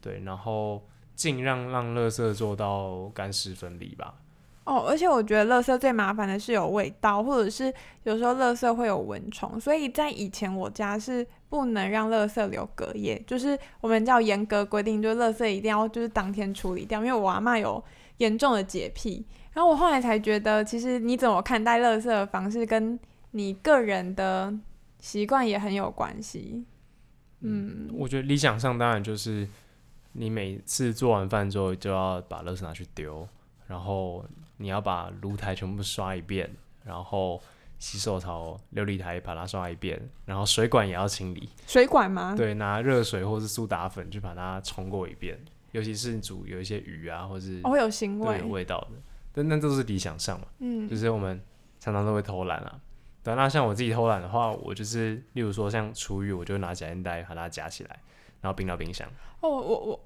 [0.00, 4.14] 对，然后尽量让垃圾做到干湿分离吧。
[4.64, 7.72] 哦，而且我觉得垃圾最麻烦的是有味道，或者是
[8.04, 17.82] 有时候垃圾会有蚊虫，所以在以前我家是不能让垃圾留隔夜，就是我们叫严格规定，就是垃圾一定要就是当天处理掉，因为我阿妈有
[18.18, 19.26] 严重的洁癖。
[19.52, 22.98] 然后我后来才觉得，其实你怎么看待垃圾的方式，跟
[23.30, 24.52] 你个人的。
[25.02, 26.64] 习惯也很有关系，
[27.40, 29.48] 嗯，我觉得理想上当然就是
[30.12, 33.26] 你每次做完饭之后就要把垃圾拿去丢，
[33.72, 34.22] 然后
[34.58, 36.54] 你要把炉台全部刷一遍，
[36.84, 37.40] 然后
[37.78, 41.48] 洗手槽、琉璃台把它刷一遍，然后水管也要清理。
[41.66, 42.34] 水管吗？
[42.36, 49.00] 对，拿热水或是苏打粉去把它冲过一遍，尤其是煮有一些鱼啊，或是会有腥味、有味道的，
[49.32, 51.42] 但那都是理想上嘛，嗯，就是我们
[51.80, 52.78] 常常都会偷懒啊。
[53.22, 57.98] 对，那像我自己偷懒的话，我就是，例如说像厨余，我就拿夹链袋把它夹起来，
[58.42, 59.08] 然后冰到冰箱。
[59.40, 60.04] 哦，我我，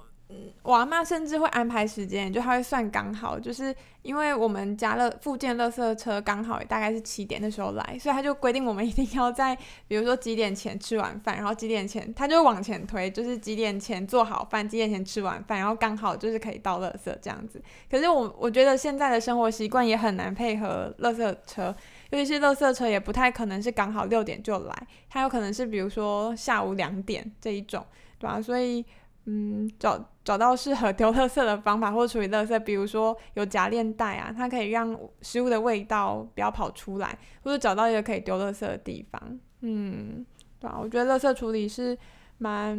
[0.63, 3.73] 我阿妈甚至会安排时间，就她会算刚好，就是
[4.03, 9.57] 因为我们家乐附近乐色车刚好大概是七点的时候来，所以她就规定我们一定要在，
[9.87, 17.63] 比如说几点前吃完饭，然后几点前，她就往前推，就是几点前做好饭，几点前吃完饭，然后刚好就是可以到乐色这样子。
[17.89, 21.75] 可是我我觉得现在的生活习惯也很难配合乐色车。
[22.11, 27.85] 尤其是垃圾车也不太可能是刚好六点就来，它有可能是比如说下午两点这一种，
[28.21, 28.41] 对吧？
[28.41, 28.85] 所以，
[29.25, 40.27] 嗯，找找到适合丢垃圾的方法或处理垃圾，比如说有夹链袋啊，它可以让食物的味道不要跑出来，或者找到一个可以丢垃圾的地方，嗯，
[40.59, 40.77] 对啊？
[40.83, 41.97] 我觉得垃圾处理是
[42.39, 42.77] 蛮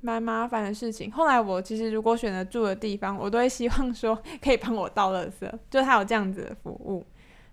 [0.00, 1.12] 蛮麻烦的事情。
[1.12, 7.04] 后来我其实如果选择住的地方，我都会希望说可以帮我倒垃圾，就它有这样子的服务，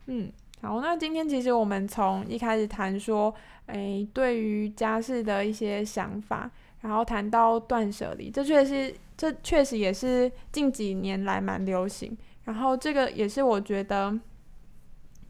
[0.06, 0.32] 嗯。
[0.62, 3.32] 好，那今天其实我们从一开始谈说，
[3.68, 6.50] 诶，对于家事的一些想法，
[6.82, 12.18] 然后谈到断舍离，这确实是这确实也是近几年来蛮流行。
[12.44, 14.20] 然后这个也是我觉得，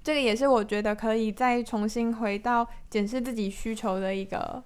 [0.04, 4.64] 这个也是我觉得可以再重新回到检视自己需求的一个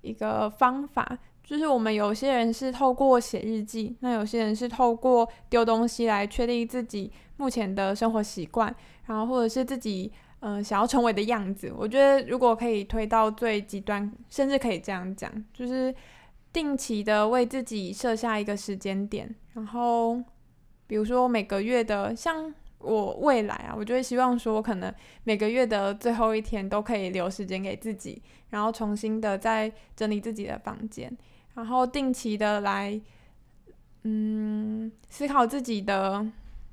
[0.00, 1.18] 一个方法。
[1.44, 8.74] 就是我们有些人是透过写日记，那有些人是透过丢东西来确定自己目前的生活习惯，
[9.06, 11.72] 然后或者是自己嗯、想要成为的样子。
[11.76, 15.92] 我觉得如果可以推到最极端，甚至可以这样讲，就是
[16.52, 20.22] 定期的为自己设下一个时间点，然后
[20.86, 22.54] 比如说每个月的像。
[22.80, 24.94] 我未来啊，我就会希望说，我可能
[25.24, 31.12] 每个月的最后一天都可以留时间给自己，然后重新的再整理自己的房间，
[31.54, 32.98] 然后定期的来，
[34.04, 36.24] 嗯，思考自己的。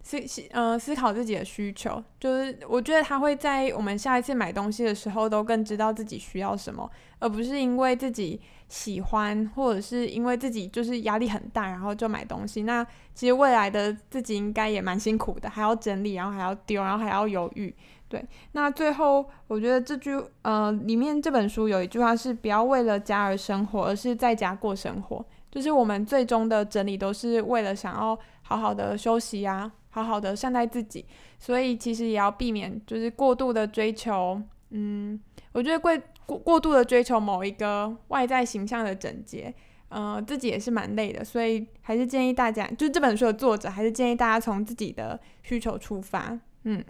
[0.03, 12.63] 思思呃思考自己的需求，就是我觉得他会在我们下一次买东西的时候都更知道自己需要什么，而不是因为自己喜欢或者是因为自己就是压力很大，然后就买东西。
[12.63, 17.74] 那其实未来的自己应该也蛮辛苦的，还要整理，然后还要丢，然后还要犹豫。
[18.07, 20.11] 对，那最后我觉得这句
[20.43, 25.26] 呃里面这本书有一句话是不要为了家而生活，而是在家过生活。
[25.51, 29.72] 就是我们最终的整理都是为了想要好好的休息啊。
[29.95, 31.05] 好好的善待自己，
[31.39, 34.38] 所以其实也要避免就是过度的追求，
[34.72, 35.18] 嗯，
[35.53, 35.89] 我觉得过
[36.26, 39.53] 过过度的追求某一个外在形象的整洁，
[39.89, 46.84] 呃，自己也是蛮累的，所以还是建议大家，就是这本书的作者还是建议大家从自己的需求出发，嗯，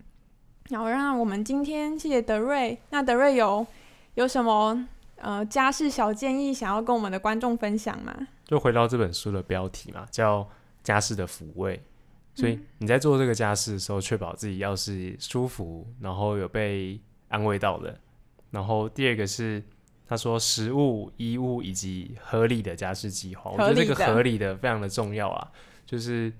[0.70, 3.66] 然后让我们今天谢谢德瑞，那德瑞有
[4.16, 8.28] 有什么呃家事小建议想要跟我们的观众分享吗？
[8.46, 10.48] 就回到这本书的标题嘛，叫
[10.84, 11.84] 家事的抚慰。
[12.34, 17.98] 所以你在做这个家事的时候，确保自己要是舒服，然后有被安慰到的。
[18.56, 19.62] 然后第二个是，
[20.08, 25.52] 他说食物、衣物以及合理的家事计划，我觉得这个合理的非常的重要啊，
[25.86, 26.32] 就是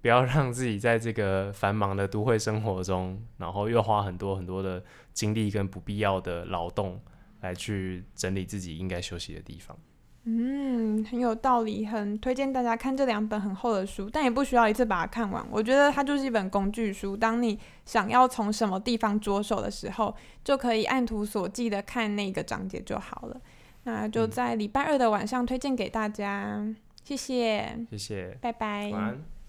[0.00, 4.82] 不要让自己在这个繁忙的都会生活中，然后又花很多很多的
[5.12, 6.98] 精力跟不必要的劳动
[7.42, 9.76] 来去整理自己应该休息的地方。
[10.24, 15.44] 嗯，很有道理，很推荐大家看这两本很厚的书，但也不需要一次把它看完。
[15.50, 20.14] 我觉得它就是一本工具书，当你想要从什么地方着手的时候，
[20.44, 23.40] 就可以按图索骥的看那个章节就好了。
[23.84, 26.62] 那就在礼拜二的晚上推荐给大家，
[27.02, 28.90] 谢谢，谢谢，拜拜。
[28.92, 29.39] 晚安。